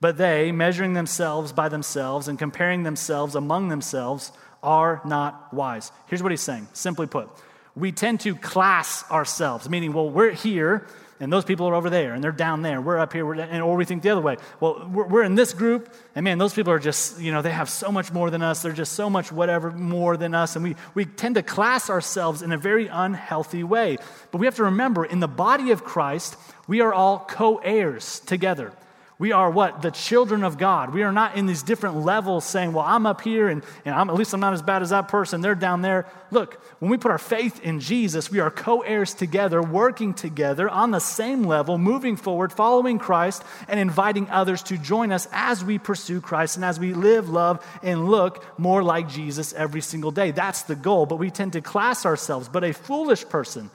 But 0.00 0.16
they, 0.16 0.50
measuring 0.50 0.94
themselves 0.94 1.52
by 1.52 1.68
themselves 1.68 2.26
and 2.28 2.38
comparing 2.38 2.84
themselves 2.84 3.34
among 3.34 3.68
themselves, 3.68 4.32
are 4.62 5.00
not 5.04 5.52
wise. 5.52 5.92
Here's 6.06 6.22
what 6.22 6.32
he's 6.32 6.40
saying 6.40 6.68
simply 6.72 7.06
put, 7.06 7.28
we 7.74 7.92
tend 7.92 8.20
to 8.20 8.34
class 8.34 9.08
ourselves, 9.10 9.68
meaning, 9.68 9.92
well, 9.92 10.08
we're 10.08 10.32
here 10.32 10.86
and 11.20 11.30
those 11.30 11.44
people 11.44 11.68
are 11.68 11.74
over 11.74 11.90
there, 11.90 12.14
and 12.14 12.24
they're 12.24 12.32
down 12.32 12.62
there. 12.62 12.80
We're 12.80 12.98
up 12.98 13.12
here, 13.12 13.26
we're, 13.26 13.34
and, 13.34 13.62
or 13.62 13.76
we 13.76 13.84
think 13.84 14.02
the 14.02 14.08
other 14.08 14.22
way. 14.22 14.38
Well, 14.58 14.88
we're, 14.90 15.06
we're 15.06 15.22
in 15.22 15.34
this 15.34 15.52
group, 15.52 15.94
and 16.14 16.24
man, 16.24 16.38
those 16.38 16.54
people 16.54 16.72
are 16.72 16.78
just, 16.78 17.20
you 17.20 17.30
know, 17.30 17.42
they 17.42 17.50
have 17.50 17.68
so 17.68 17.92
much 17.92 18.10
more 18.10 18.30
than 18.30 18.40
us. 18.40 18.62
They're 18.62 18.72
just 18.72 18.94
so 18.94 19.10
much 19.10 19.30
whatever 19.30 19.70
more 19.70 20.16
than 20.16 20.34
us. 20.34 20.56
And 20.56 20.64
we, 20.64 20.76
we 20.94 21.04
tend 21.04 21.34
to 21.34 21.42
class 21.42 21.90
ourselves 21.90 22.40
in 22.40 22.52
a 22.52 22.56
very 22.56 22.86
unhealthy 22.86 23.62
way. 23.62 23.98
But 24.30 24.38
we 24.38 24.46
have 24.46 24.56
to 24.56 24.64
remember 24.64 25.04
in 25.04 25.20
the 25.20 25.28
body 25.28 25.72
of 25.72 25.84
Christ, 25.84 26.38
we 26.66 26.80
are 26.80 26.92
all 26.92 27.26
co 27.28 27.58
heirs 27.58 28.20
together. 28.20 28.72
We 29.20 29.32
are 29.32 29.50
what? 29.50 29.82
The 29.82 29.90
children 29.90 30.42
of 30.44 30.56
God. 30.56 30.94
We 30.94 31.02
are 31.02 31.12
not 31.12 31.36
in 31.36 31.44
these 31.44 31.62
different 31.62 32.06
levels 32.06 32.42
saying, 32.42 32.72
well, 32.72 32.86
I'm 32.86 33.04
up 33.04 33.20
here 33.20 33.48
and, 33.48 33.62
and 33.84 33.94
I'm, 33.94 34.08
at 34.08 34.16
least 34.16 34.32
I'm 34.32 34.40
not 34.40 34.54
as 34.54 34.62
bad 34.62 34.80
as 34.80 34.88
that 34.90 35.08
person. 35.08 35.42
They're 35.42 35.54
down 35.54 35.82
there. 35.82 36.06
Look, 36.30 36.54
when 36.78 36.90
we 36.90 36.96
put 36.96 37.10
our 37.10 37.18
faith 37.18 37.60
in 37.60 37.80
Jesus, 37.80 38.30
we 38.30 38.40
are 38.40 38.50
co 38.50 38.80
heirs 38.80 39.12
together, 39.12 39.60
working 39.60 40.14
together 40.14 40.70
on 40.70 40.90
the 40.90 41.00
same 41.00 41.44
level, 41.44 41.76
moving 41.76 42.16
forward, 42.16 42.50
following 42.50 42.98
Christ, 42.98 43.44
and 43.68 43.78
inviting 43.78 44.26
others 44.30 44.62
to 44.64 44.78
join 44.78 45.12
us 45.12 45.28
as 45.32 45.62
we 45.62 45.78
pursue 45.78 46.22
Christ 46.22 46.56
and 46.56 46.64
as 46.64 46.80
we 46.80 46.94
live, 46.94 47.28
love, 47.28 47.62
and 47.82 48.10
look 48.10 48.42
more 48.58 48.82
like 48.82 49.10
Jesus 49.10 49.52
every 49.52 49.82
single 49.82 50.12
day. 50.12 50.30
That's 50.30 50.62
the 50.62 50.76
goal. 50.76 51.04
But 51.04 51.16
we 51.16 51.30
tend 51.30 51.52
to 51.52 51.60
class 51.60 52.06
ourselves. 52.06 52.48
But 52.48 52.64
a 52.64 52.72
foolish 52.72 53.28
person, 53.28 53.70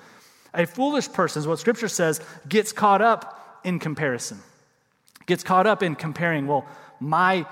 a 0.55 0.65
foolish 0.65 1.13
person, 1.13 1.41
is 1.41 1.47
what 1.47 1.59
Scripture 1.59 1.87
says, 1.87 2.19
gets 2.49 2.71
caught 2.71 3.03
up 3.03 3.61
in 3.63 3.77
comparison 3.77 4.41
gets 5.25 5.43
caught 5.43 5.67
up 5.67 5.83
in 5.83 5.95
comparing, 5.95 6.47
well, 6.47 6.65
my 6.99 7.45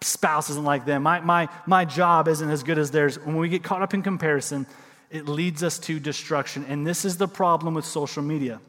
spouse 0.00 0.50
isn't 0.50 0.64
like 0.64 0.84
them, 0.84 1.02
my, 1.02 1.20
my, 1.20 1.48
my 1.66 1.84
job 1.84 2.28
isn't 2.28 2.50
as 2.50 2.62
good 2.62 2.78
as 2.78 2.90
theirs. 2.90 3.18
When 3.18 3.36
we 3.36 3.48
get 3.48 3.62
caught 3.62 3.82
up 3.82 3.94
in 3.94 4.02
comparison, 4.02 4.66
it 5.10 5.26
leads 5.26 5.62
us 5.62 5.78
to 5.80 5.98
destruction. 5.98 6.64
And 6.68 6.86
this 6.86 7.04
is 7.04 7.16
the 7.16 7.28
problem 7.28 7.74
with 7.74 7.84
social 7.84 8.22
media. 8.22 8.60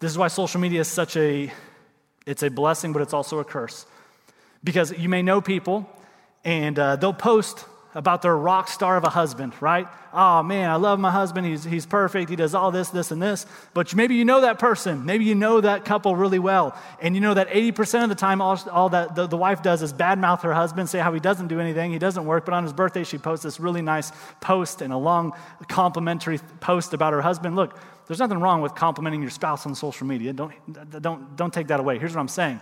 This 0.00 0.10
is 0.10 0.18
why 0.18 0.28
social 0.28 0.60
media 0.60 0.80
is 0.80 0.88
such 0.88 1.16
a 1.16 1.52
it's 2.26 2.42
a 2.42 2.48
blessing, 2.48 2.92
but 2.92 3.02
it's 3.02 3.12
also 3.12 3.38
a 3.38 3.44
curse. 3.44 3.86
Because 4.62 4.96
you 4.96 5.10
may 5.10 5.20
know 5.20 5.42
people 5.42 5.88
and 6.42 6.78
uh, 6.78 6.96
they'll 6.96 7.12
post 7.12 7.66
about 7.94 8.22
their 8.22 8.36
rock 8.36 8.68
star 8.68 8.96
of 8.96 9.04
a 9.04 9.08
husband, 9.08 9.54
right? 9.60 9.86
Oh 10.12 10.42
man, 10.42 10.68
I 10.68 10.76
love 10.76 10.98
my 10.98 11.10
husband. 11.10 11.46
He's, 11.46 11.64
he's 11.64 11.86
perfect. 11.86 12.28
He 12.28 12.36
does 12.36 12.54
all 12.54 12.70
this, 12.70 12.90
this, 12.90 13.10
and 13.10 13.22
this. 13.22 13.46
But 13.72 13.94
maybe 13.94 14.16
you 14.16 14.24
know 14.24 14.40
that 14.40 14.58
person. 14.58 15.04
Maybe 15.04 15.24
you 15.24 15.34
know 15.34 15.60
that 15.60 15.84
couple 15.84 16.16
really 16.16 16.38
well. 16.38 16.76
And 17.00 17.14
you 17.14 17.20
know 17.20 17.34
that 17.34 17.48
80% 17.48 18.02
of 18.02 18.08
the 18.08 18.14
time, 18.14 18.40
all, 18.40 18.58
all 18.70 18.88
that 18.90 19.14
the, 19.14 19.26
the 19.26 19.36
wife 19.36 19.62
does 19.62 19.82
is 19.82 19.92
badmouth 19.92 20.42
her 20.42 20.52
husband, 20.52 20.88
say 20.88 20.98
how 20.98 21.12
he 21.12 21.20
doesn't 21.20 21.48
do 21.48 21.60
anything, 21.60 21.92
he 21.92 21.98
doesn't 21.98 22.26
work. 22.26 22.44
But 22.44 22.54
on 22.54 22.64
his 22.64 22.72
birthday, 22.72 23.04
she 23.04 23.18
posts 23.18 23.44
this 23.44 23.60
really 23.60 23.82
nice 23.82 24.12
post 24.40 24.82
and 24.82 24.92
a 24.92 24.98
long 24.98 25.32
complimentary 25.68 26.38
post 26.60 26.94
about 26.94 27.12
her 27.12 27.22
husband. 27.22 27.54
Look, 27.54 27.78
there's 28.06 28.18
nothing 28.18 28.40
wrong 28.40 28.60
with 28.60 28.74
complimenting 28.74 29.22
your 29.22 29.30
spouse 29.30 29.66
on 29.66 29.74
social 29.74 30.06
media. 30.06 30.32
Don't, 30.32 30.52
don't, 31.00 31.36
don't 31.36 31.54
take 31.54 31.68
that 31.68 31.80
away. 31.80 31.98
Here's 31.98 32.14
what 32.14 32.20
I'm 32.20 32.28
saying 32.28 32.60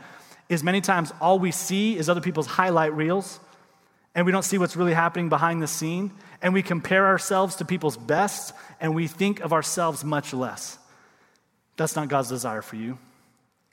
is 0.48 0.62
many 0.62 0.80
times 0.80 1.12
all 1.20 1.38
we 1.38 1.50
see 1.50 1.96
is 1.96 2.08
other 2.08 2.20
people's 2.20 2.46
highlight 2.46 2.92
reels 2.94 3.40
and 4.14 4.26
we 4.26 4.32
don't 4.32 4.42
see 4.42 4.58
what's 4.58 4.76
really 4.76 4.94
happening 4.94 5.28
behind 5.28 5.62
the 5.62 5.66
scene, 5.66 6.12
and 6.42 6.52
we 6.52 6.62
compare 6.62 7.06
ourselves 7.06 7.56
to 7.56 7.64
people's 7.64 7.96
best, 7.96 8.52
and 8.80 8.94
we 8.94 9.06
think 9.06 9.40
of 9.40 9.52
ourselves 9.52 10.04
much 10.04 10.34
less. 10.34 10.78
That's 11.76 11.96
not 11.96 12.08
God's 12.08 12.28
desire 12.28 12.62
for 12.62 12.76
you. 12.76 12.98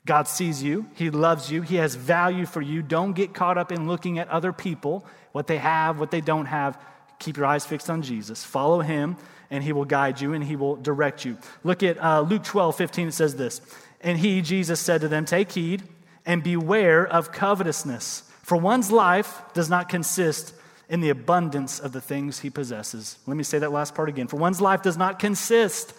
God 0.06 0.26
sees 0.26 0.62
you, 0.62 0.86
He 0.94 1.10
loves 1.10 1.50
you, 1.50 1.60
He 1.62 1.76
has 1.76 1.94
value 1.94 2.46
for 2.46 2.62
you. 2.62 2.80
Don't 2.80 3.12
get 3.12 3.34
caught 3.34 3.58
up 3.58 3.70
in 3.70 3.86
looking 3.86 4.18
at 4.18 4.28
other 4.28 4.52
people, 4.52 5.04
what 5.32 5.46
they 5.46 5.58
have, 5.58 6.00
what 6.00 6.10
they 6.10 6.22
don't 6.22 6.46
have. 6.46 6.80
Keep 7.18 7.36
your 7.36 7.46
eyes 7.46 7.66
fixed 7.66 7.90
on 7.90 8.00
Jesus. 8.00 8.42
Follow 8.42 8.80
Him, 8.80 9.16
and 9.50 9.62
He 9.62 9.74
will 9.74 9.84
guide 9.84 10.20
you 10.20 10.32
and 10.32 10.42
He 10.42 10.56
will 10.56 10.76
direct 10.76 11.26
you. 11.26 11.36
Look 11.62 11.82
at 11.82 12.02
uh, 12.02 12.22
Luke 12.22 12.44
12, 12.44 12.76
15. 12.76 13.08
It 13.08 13.12
says 13.12 13.36
this 13.36 13.60
And 14.00 14.18
He, 14.18 14.40
Jesus, 14.40 14.80
said 14.80 15.02
to 15.02 15.08
them, 15.08 15.26
Take 15.26 15.52
heed 15.52 15.82
and 16.24 16.42
beware 16.42 17.06
of 17.06 17.30
covetousness 17.30 18.29
for 18.50 18.56
one's 18.56 18.90
life 18.90 19.42
does 19.54 19.70
not 19.70 19.88
consist 19.88 20.52
in 20.88 21.00
the 21.00 21.10
abundance 21.10 21.78
of 21.78 21.92
the 21.92 22.00
things 22.00 22.40
he 22.40 22.50
possesses. 22.50 23.16
Let 23.24 23.36
me 23.36 23.44
say 23.44 23.60
that 23.60 23.70
last 23.70 23.94
part 23.94 24.08
again. 24.08 24.26
For 24.26 24.38
one's 24.38 24.60
life 24.60 24.82
does 24.82 24.96
not 24.96 25.20
consist 25.20 25.94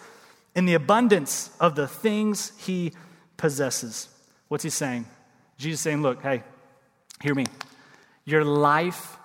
in 0.54 0.66
the 0.66 0.74
abundance 0.74 1.50
of 1.60 1.76
the 1.76 1.88
things 1.88 2.52
he 2.58 2.92
possesses. 3.38 4.10
What's 4.48 4.64
he 4.64 4.68
saying? 4.68 5.06
Jesus 5.56 5.80
saying, 5.80 6.02
Look, 6.02 6.20
hey, 6.20 6.42
hear 7.22 7.34
me. 7.34 7.46
Your 8.26 8.44
life, 8.44 9.16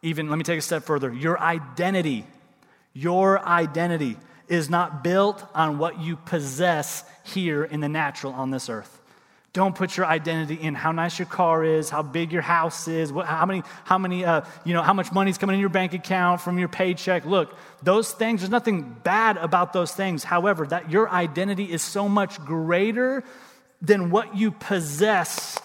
even, 0.00 0.30
let 0.30 0.38
me 0.38 0.44
take 0.44 0.58
a 0.58 0.62
step 0.62 0.84
further, 0.84 1.12
your 1.12 1.38
identity, 1.38 2.24
your 2.94 3.46
identity 3.46 4.16
is 4.48 4.70
not 4.70 5.04
built 5.04 5.44
on 5.54 5.76
what 5.76 6.00
you 6.00 6.16
possess 6.16 7.04
here 7.24 7.62
in 7.62 7.80
the 7.80 7.90
natural 7.90 8.32
on 8.32 8.50
this 8.50 8.70
earth. 8.70 8.99
Don't 9.52 9.74
put 9.74 9.96
your 9.96 10.06
identity 10.06 10.54
in 10.54 10.74
how 10.76 10.92
nice 10.92 11.18
your 11.18 11.26
car 11.26 11.64
is, 11.64 11.90
how 11.90 12.02
big 12.02 12.32
your 12.32 12.42
house 12.42 12.86
is, 12.86 13.12
what, 13.12 13.26
how 13.26 13.44
many, 13.46 13.64
how 13.84 13.98
many, 13.98 14.24
uh, 14.24 14.42
you 14.64 14.74
know, 14.74 14.82
how 14.82 14.92
much 14.92 15.10
money's 15.10 15.38
coming 15.38 15.54
in 15.54 15.60
your 15.60 15.70
bank 15.70 15.92
account 15.92 16.40
from 16.40 16.56
your 16.58 16.68
paycheck. 16.68 17.24
Look, 17.24 17.56
those 17.82 18.12
things. 18.12 18.40
There's 18.40 18.50
nothing 18.50 18.96
bad 19.02 19.38
about 19.38 19.72
those 19.72 19.92
things. 19.92 20.22
However, 20.22 20.66
that 20.68 20.90
your 20.90 21.10
identity 21.10 21.64
is 21.64 21.82
so 21.82 22.08
much 22.08 22.38
greater 22.44 23.24
than 23.82 24.10
what 24.10 24.36
you 24.36 24.52
possess 24.52 25.58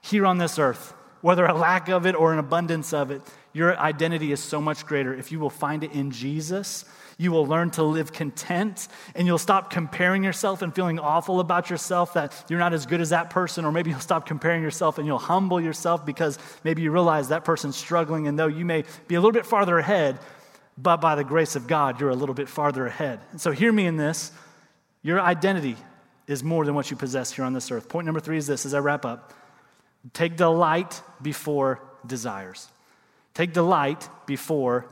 here 0.00 0.26
on 0.26 0.38
this 0.38 0.58
earth, 0.58 0.94
whether 1.24 1.46
a 1.46 1.54
lack 1.54 1.88
of 1.88 2.04
it 2.04 2.14
or 2.14 2.32
an 2.34 2.38
abundance 2.38 2.92
of 2.92 3.10
it. 3.10 3.22
Your 3.54 3.78
identity 3.78 4.30
is 4.30 4.40
so 4.40 4.60
much 4.60 4.84
greater 4.84 5.14
if 5.14 5.32
you 5.32 5.40
will 5.40 5.50
find 5.50 5.82
it 5.82 5.92
in 5.92 6.10
Jesus 6.10 6.84
you 7.18 7.30
will 7.30 7.46
learn 7.46 7.70
to 7.70 7.82
live 7.82 8.12
content 8.12 8.88
and 9.14 9.26
you'll 9.26 9.38
stop 9.38 9.70
comparing 9.70 10.24
yourself 10.24 10.62
and 10.62 10.74
feeling 10.74 10.98
awful 10.98 11.40
about 11.40 11.70
yourself 11.70 12.14
that 12.14 12.44
you're 12.48 12.58
not 12.58 12.72
as 12.72 12.86
good 12.86 13.00
as 13.00 13.10
that 13.10 13.30
person. 13.30 13.64
Or 13.64 13.72
maybe 13.72 13.90
you'll 13.90 14.00
stop 14.00 14.26
comparing 14.26 14.62
yourself 14.62 14.98
and 14.98 15.06
you'll 15.06 15.18
humble 15.18 15.60
yourself 15.60 16.04
because 16.04 16.38
maybe 16.64 16.82
you 16.82 16.90
realize 16.90 17.28
that 17.28 17.44
person's 17.44 17.76
struggling. 17.76 18.26
And 18.26 18.38
though 18.38 18.48
you 18.48 18.64
may 18.64 18.84
be 19.06 19.14
a 19.14 19.20
little 19.20 19.32
bit 19.32 19.46
farther 19.46 19.78
ahead, 19.78 20.18
but 20.76 20.96
by 20.96 21.14
the 21.14 21.24
grace 21.24 21.54
of 21.54 21.66
God, 21.66 22.00
you're 22.00 22.10
a 22.10 22.16
little 22.16 22.34
bit 22.34 22.48
farther 22.48 22.86
ahead. 22.86 23.20
And 23.30 23.40
so 23.40 23.52
hear 23.52 23.72
me 23.72 23.86
in 23.86 23.96
this 23.96 24.32
your 25.02 25.20
identity 25.20 25.76
is 26.26 26.42
more 26.42 26.64
than 26.64 26.74
what 26.74 26.90
you 26.90 26.96
possess 26.96 27.30
here 27.30 27.44
on 27.44 27.52
this 27.52 27.70
earth. 27.70 27.88
Point 27.88 28.06
number 28.06 28.20
three 28.20 28.38
is 28.38 28.46
this 28.46 28.64
as 28.64 28.72
I 28.72 28.78
wrap 28.78 29.04
up 29.04 29.34
take 30.12 30.36
delight 30.36 31.00
before 31.22 31.80
desires. 32.06 32.68
Take 33.32 33.52
delight 33.52 34.08
before 34.26 34.86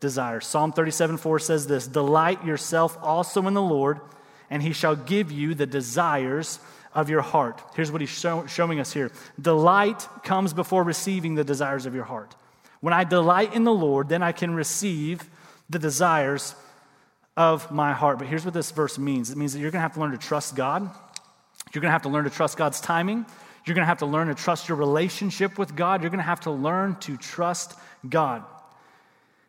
desires. 0.00 0.46
Psalm 0.46 0.72
37 0.72 1.16
4 1.16 1.38
says 1.38 1.66
this 1.66 1.86
Delight 1.86 2.44
yourself 2.44 2.98
also 3.00 3.46
in 3.46 3.54
the 3.54 3.62
Lord, 3.62 4.00
and 4.50 4.62
he 4.62 4.72
shall 4.72 4.96
give 4.96 5.30
you 5.30 5.54
the 5.54 5.66
desires 5.66 6.58
of 6.94 7.10
your 7.10 7.22
heart. 7.22 7.62
Here's 7.74 7.90
what 7.90 8.00
he's 8.00 8.10
show, 8.10 8.46
showing 8.46 8.80
us 8.80 8.92
here 8.92 9.10
delight 9.40 10.08
comes 10.22 10.52
before 10.52 10.82
receiving 10.82 11.34
the 11.34 11.44
desires 11.44 11.86
of 11.86 11.94
your 11.94 12.04
heart. 12.04 12.34
When 12.80 12.92
I 12.92 13.04
delight 13.04 13.54
in 13.54 13.64
the 13.64 13.72
Lord, 13.72 14.08
then 14.08 14.22
I 14.22 14.32
can 14.32 14.54
receive 14.54 15.28
the 15.70 15.78
desires 15.78 16.54
of 17.36 17.70
my 17.72 17.92
heart. 17.92 18.18
But 18.18 18.28
here's 18.28 18.44
what 18.44 18.54
this 18.54 18.70
verse 18.70 18.98
means 18.98 19.30
it 19.30 19.36
means 19.36 19.52
that 19.52 19.60
you're 19.60 19.70
going 19.70 19.80
to 19.80 19.82
have 19.82 19.94
to 19.94 20.00
learn 20.00 20.12
to 20.12 20.18
trust 20.18 20.54
God, 20.54 20.82
you're 21.72 21.80
going 21.80 21.88
to 21.88 21.92
have 21.92 22.02
to 22.02 22.08
learn 22.08 22.24
to 22.24 22.30
trust 22.30 22.56
God's 22.56 22.80
timing. 22.80 23.26
You're 23.64 23.74
going 23.74 23.82
to 23.82 23.88
have 23.88 23.98
to 23.98 24.06
learn 24.06 24.28
to 24.28 24.34
trust 24.34 24.68
your 24.68 24.76
relationship 24.76 25.58
with 25.58 25.74
God. 25.74 26.02
You're 26.02 26.10
going 26.10 26.18
to 26.18 26.24
have 26.24 26.40
to 26.40 26.50
learn 26.50 26.96
to 27.00 27.16
trust 27.16 27.74
God. 28.08 28.44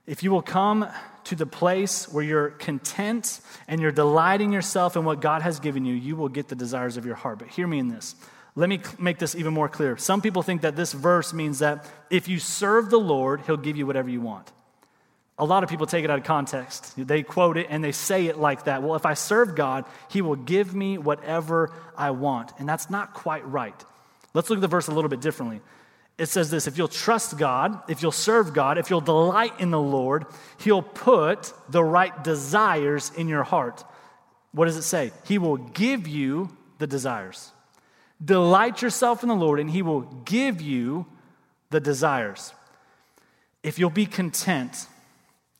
If 0.07 0.23
you 0.23 0.31
will 0.31 0.41
come 0.41 0.87
to 1.25 1.35
the 1.35 1.45
place 1.45 2.11
where 2.11 2.23
you're 2.23 2.51
content 2.51 3.41
and 3.67 3.81
you're 3.81 3.91
delighting 3.91 4.53
yourself 4.53 4.95
in 4.95 5.03
what 5.03 5.19
God 5.19 5.41
has 5.41 5.59
given 5.59 5.85
you, 5.85 5.95
you 5.95 6.15
will 6.15 6.29
get 6.29 6.47
the 6.47 6.55
desires 6.55 6.97
of 6.97 7.05
your 7.05 7.15
heart. 7.15 7.39
But 7.39 7.49
hear 7.49 7.67
me 7.67 7.79
in 7.79 7.89
this. 7.89 8.15
Let 8.55 8.69
me 8.69 8.79
make 8.97 9.19
this 9.19 9.35
even 9.35 9.53
more 9.53 9.67
clear. 9.67 9.97
Some 9.97 10.21
people 10.21 10.41
think 10.41 10.61
that 10.61 10.75
this 10.75 10.93
verse 10.93 11.33
means 11.33 11.59
that 11.59 11.85
if 12.09 12.29
you 12.29 12.39
serve 12.39 12.89
the 12.89 12.99
Lord, 12.99 13.41
He'll 13.41 13.57
give 13.57 13.75
you 13.75 13.85
whatever 13.85 14.09
you 14.09 14.21
want. 14.21 14.49
A 15.37 15.43
lot 15.43 15.63
of 15.63 15.69
people 15.69 15.85
take 15.85 16.05
it 16.05 16.09
out 16.09 16.19
of 16.19 16.23
context. 16.23 16.93
They 16.95 17.21
quote 17.21 17.57
it 17.57 17.67
and 17.69 17.83
they 17.83 17.91
say 17.91 18.27
it 18.27 18.37
like 18.37 18.65
that. 18.65 18.81
Well, 18.81 18.95
if 18.95 19.05
I 19.05 19.15
serve 19.15 19.55
God, 19.55 19.83
He 20.09 20.21
will 20.21 20.37
give 20.37 20.73
me 20.73 20.97
whatever 20.97 21.73
I 21.97 22.11
want. 22.11 22.53
And 22.57 22.69
that's 22.69 22.89
not 22.89 23.13
quite 23.13 23.45
right. 23.45 23.83
Let's 24.35 24.51
look 24.51 24.57
at 24.57 24.61
the 24.61 24.67
verse 24.67 24.87
a 24.87 24.91
little 24.91 25.09
bit 25.09 25.21
differently 25.21 25.61
it 26.17 26.27
says 26.27 26.49
this 26.49 26.67
if 26.67 26.77
you'll 26.77 26.87
trust 26.87 27.37
God, 27.37 27.81
if 27.89 28.01
you'll 28.01 28.11
serve 28.11 28.53
God, 28.53 28.77
if 28.77 28.89
you'll 28.89 29.01
delight 29.01 29.59
in 29.59 29.71
the 29.71 29.79
Lord, 29.79 30.25
He'll 30.59 30.81
put 30.81 31.53
the 31.69 31.83
right 31.83 32.23
desires 32.23 33.11
in 33.15 33.27
your 33.27 33.43
heart. 33.43 33.83
What 34.51 34.65
does 34.65 34.77
it 34.77 34.83
say? 34.83 35.11
He 35.25 35.37
will 35.37 35.57
give 35.57 36.07
you 36.07 36.55
the 36.77 36.87
desires. 36.87 37.51
Delight 38.23 38.81
yourself 38.81 39.23
in 39.23 39.29
the 39.29 39.35
Lord, 39.35 39.59
and 39.59 39.69
He 39.69 39.81
will 39.81 40.01
give 40.01 40.61
you 40.61 41.05
the 41.69 41.81
desires. 41.81 42.53
If 43.61 43.77
you'll 43.77 43.89
be 43.89 44.05
content 44.05 44.87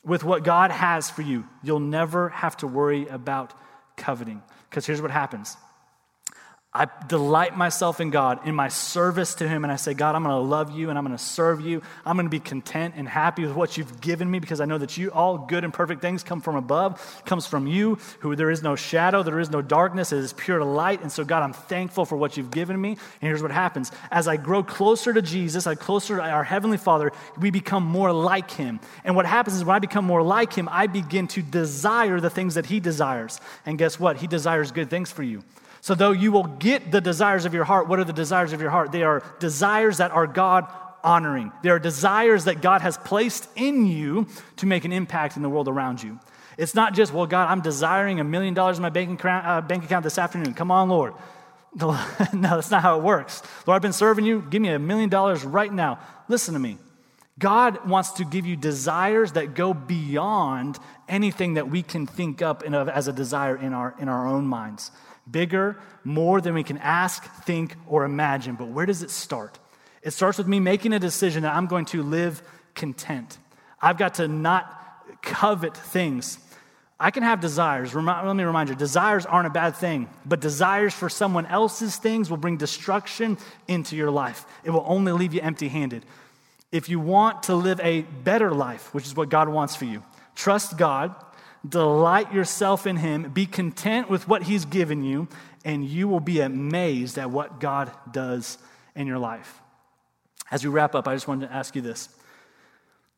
with 0.02 0.24
what 0.24 0.44
God 0.44 0.70
has 0.70 1.10
for 1.10 1.22
you, 1.22 1.46
you'll 1.62 1.80
never 1.80 2.30
have 2.30 2.56
to 2.58 2.66
worry 2.66 3.06
about 3.08 3.52
coveting. 3.96 4.42
Because 4.70 4.86
here's 4.86 5.02
what 5.02 5.10
happens 5.10 5.56
I 6.76 6.88
delight 7.08 7.56
myself 7.56 8.00
in 8.00 8.10
God, 8.10 8.46
in 8.46 8.54
my 8.54 8.68
service 8.68 9.36
to 9.36 9.48
Him, 9.48 9.64
and 9.64 9.72
I 9.72 9.76
say, 9.76 9.94
God, 9.94 10.14
I'm 10.14 10.24
to 10.24 10.36
love 10.36 10.76
you 10.76 10.90
and 10.90 10.98
I'm 10.98 11.08
to 11.08 11.16
serve 11.16 11.62
you. 11.62 11.80
I'm 12.04 12.18
to 12.18 12.28
be 12.28 12.38
content 12.38 12.94
and 12.98 13.08
happy 13.08 13.46
with 13.46 13.54
what 13.54 13.78
you've 13.78 14.02
given 14.02 14.30
me 14.30 14.40
because 14.40 14.60
I 14.60 14.66
know 14.66 14.76
that 14.76 14.98
you, 14.98 15.10
all 15.10 15.38
good 15.38 15.64
and 15.64 15.72
perfect 15.72 16.02
things 16.02 16.22
come 16.22 16.42
from 16.42 16.54
above, 16.54 17.22
comes 17.24 17.46
from 17.46 17.66
you, 17.66 17.96
who 18.18 18.36
there 18.36 18.50
is 18.50 18.62
no 18.62 18.76
shadow, 18.76 19.22
there 19.22 19.40
is 19.40 19.48
no 19.48 19.62
darkness, 19.62 20.12
it 20.12 20.18
is 20.18 20.34
pure 20.34 20.62
light. 20.62 21.00
And 21.00 21.10
so, 21.10 21.24
God, 21.24 21.42
I'm 21.42 21.54
thankful 21.54 22.04
for 22.04 22.16
what 22.16 22.36
you've 22.36 22.50
given 22.50 22.78
me. 22.78 22.90
And 22.90 22.98
here's 23.20 23.42
what 23.42 23.52
happens 23.52 23.90
as 24.10 24.28
I 24.28 24.36
grow 24.36 24.62
closer 24.62 25.14
to 25.14 25.22
Jesus, 25.22 25.66
I 25.66 25.76
closer 25.76 26.16
to 26.16 26.22
our 26.22 26.44
Heavenly 26.44 26.76
Father, 26.76 27.10
we 27.40 27.50
become 27.50 27.84
more 27.84 28.12
like 28.12 28.50
Him. 28.50 28.80
And 29.02 29.16
what 29.16 29.24
happens 29.24 29.56
is 29.56 29.64
when 29.64 29.76
I 29.76 29.78
become 29.78 30.04
more 30.04 30.22
like 30.22 30.52
Him, 30.52 30.68
I 30.70 30.88
begin 30.88 31.26
to 31.28 31.40
desire 31.40 32.20
the 32.20 32.28
things 32.28 32.56
that 32.56 32.66
He 32.66 32.80
desires. 32.80 33.40
And 33.64 33.78
guess 33.78 33.98
what? 33.98 34.18
He 34.18 34.26
desires 34.26 34.72
good 34.72 34.90
things 34.90 35.10
for 35.10 35.22
you. 35.22 35.42
So, 35.86 35.94
though 35.94 36.10
you 36.10 36.32
will 36.32 36.42
get 36.42 36.90
the 36.90 37.00
desires 37.00 37.44
of 37.44 37.54
your 37.54 37.62
heart, 37.62 37.86
what 37.86 38.00
are 38.00 38.04
the 38.04 38.12
desires 38.12 38.52
of 38.52 38.60
your 38.60 38.70
heart? 38.70 38.90
They 38.90 39.04
are 39.04 39.22
desires 39.38 39.98
that 39.98 40.10
are 40.10 40.26
God 40.26 40.66
honoring. 41.04 41.52
They 41.62 41.70
are 41.70 41.78
desires 41.78 42.46
that 42.46 42.60
God 42.60 42.80
has 42.80 42.98
placed 42.98 43.48
in 43.54 43.86
you 43.86 44.26
to 44.56 44.66
make 44.66 44.84
an 44.84 44.92
impact 44.92 45.36
in 45.36 45.44
the 45.44 45.48
world 45.48 45.68
around 45.68 46.02
you. 46.02 46.18
It's 46.58 46.74
not 46.74 46.92
just, 46.92 47.12
well, 47.12 47.26
God, 47.26 47.48
I'm 47.48 47.60
desiring 47.60 48.18
a 48.18 48.24
million 48.24 48.52
dollars 48.52 48.78
in 48.78 48.82
my 48.82 48.90
bank 48.90 49.12
account, 49.20 49.46
uh, 49.46 50.00
this 50.00 50.18
afternoon. 50.18 50.54
Come 50.54 50.72
on, 50.72 50.88
Lord. 50.88 51.14
No, 51.78 51.92
that's 52.32 52.72
not 52.72 52.82
how 52.82 52.98
it 52.98 53.04
works. 53.04 53.40
Lord, 53.64 53.76
I've 53.76 53.82
been 53.82 53.92
serving 53.92 54.24
you. 54.24 54.44
Give 54.50 54.60
me 54.60 54.70
a 54.70 54.80
million 54.80 55.08
dollars 55.08 55.44
right 55.44 55.72
now. 55.72 56.00
Listen 56.26 56.54
to 56.54 56.58
me. 56.58 56.78
God 57.38 57.88
wants 57.88 58.10
to 58.14 58.24
give 58.24 58.44
you 58.44 58.56
desires 58.56 59.32
that 59.32 59.54
go 59.54 59.72
beyond 59.72 60.80
anything 61.08 61.54
that 61.54 61.70
we 61.70 61.84
can 61.84 62.08
think 62.08 62.42
up 62.42 62.64
as 62.64 63.06
a 63.06 63.12
desire 63.12 63.54
in 63.54 63.72
our, 63.72 63.94
in 64.00 64.08
our 64.08 64.26
own 64.26 64.48
minds 64.48 64.90
bigger, 65.30 65.78
more 66.04 66.40
than 66.40 66.54
we 66.54 66.62
can 66.62 66.78
ask, 66.78 67.24
think, 67.42 67.74
or 67.86 68.04
imagine. 68.04 68.54
But 68.54 68.68
where 68.68 68.86
does 68.86 69.02
it 69.02 69.10
start? 69.10 69.58
It 70.02 70.12
starts 70.12 70.38
with 70.38 70.46
me 70.46 70.60
making 70.60 70.92
a 70.92 70.98
decision 70.98 71.42
that 71.42 71.54
I'm 71.54 71.66
going 71.66 71.86
to 71.86 72.02
live 72.02 72.42
content. 72.74 73.38
I've 73.80 73.98
got 73.98 74.14
to 74.14 74.28
not 74.28 75.22
covet 75.22 75.76
things. 75.76 76.38
I 76.98 77.10
can 77.10 77.22
have 77.24 77.40
desires. 77.40 77.94
Let 77.94 78.36
me 78.36 78.44
remind 78.44 78.68
you 78.68 78.74
desires 78.74 79.26
aren't 79.26 79.48
a 79.48 79.50
bad 79.50 79.76
thing, 79.76 80.08
but 80.24 80.40
desires 80.40 80.94
for 80.94 81.08
someone 81.08 81.44
else's 81.46 81.96
things 81.96 82.30
will 82.30 82.38
bring 82.38 82.56
destruction 82.56 83.36
into 83.68 83.96
your 83.96 84.10
life. 84.10 84.46
It 84.64 84.70
will 84.70 84.84
only 84.86 85.12
leave 85.12 85.34
you 85.34 85.40
empty 85.40 85.68
handed. 85.68 86.06
If 86.72 86.88
you 86.88 86.98
want 86.98 87.44
to 87.44 87.54
live 87.54 87.80
a 87.80 88.02
better 88.02 88.50
life, 88.52 88.94
which 88.94 89.06
is 89.06 89.14
what 89.14 89.28
God 89.28 89.48
wants 89.48 89.76
for 89.76 89.84
you, 89.84 90.02
trust 90.34 90.78
God 90.78 91.14
Delight 91.66 92.32
yourself 92.32 92.86
in 92.86 92.96
Him. 92.96 93.30
Be 93.30 93.46
content 93.46 94.10
with 94.10 94.28
what 94.28 94.42
He's 94.42 94.64
given 94.64 95.02
you, 95.02 95.28
and 95.64 95.84
you 95.84 96.08
will 96.08 96.20
be 96.20 96.40
amazed 96.40 97.18
at 97.18 97.30
what 97.30 97.60
God 97.60 97.90
does 98.10 98.58
in 98.94 99.06
your 99.06 99.18
life. 99.18 99.60
As 100.50 100.64
we 100.64 100.70
wrap 100.70 100.94
up, 100.94 101.08
I 101.08 101.14
just 101.14 101.26
wanted 101.26 101.48
to 101.48 101.54
ask 101.54 101.74
you 101.74 101.82
this. 101.82 102.08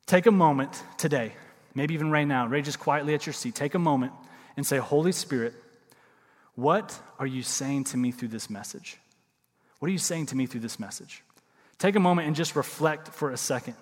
Take 0.05 0.25
a 0.25 0.31
moment 0.31 0.83
today, 0.97 1.33
maybe 1.75 1.93
even 1.93 2.09
right 2.09 2.27
now, 2.27 2.47
right 2.47 2.63
just 2.63 2.79
quietly 2.79 3.13
at 3.13 3.25
your 3.25 3.33
seat. 3.33 3.53
Take 3.55 3.75
a 3.75 3.79
moment 3.79 4.13
and 4.57 4.65
say, 4.65 4.77
Holy 4.77 5.11
Spirit, 5.11 5.53
what 6.55 6.99
are 7.19 7.27
you 7.27 7.43
saying 7.43 7.85
to 7.85 7.97
me 7.97 8.11
through 8.11 8.29
this 8.29 8.49
message? 8.49 8.97
What 9.79 9.87
are 9.87 9.91
you 9.91 9.97
saying 9.97 10.27
to 10.27 10.35
me 10.35 10.45
through 10.45 10.61
this 10.61 10.79
message? 10.79 11.23
Take 11.77 11.95
a 11.95 11.99
moment 11.99 12.27
and 12.27 12.35
just 12.35 12.55
reflect 12.55 13.09
for 13.09 13.31
a 13.31 13.37
second. 13.37 13.75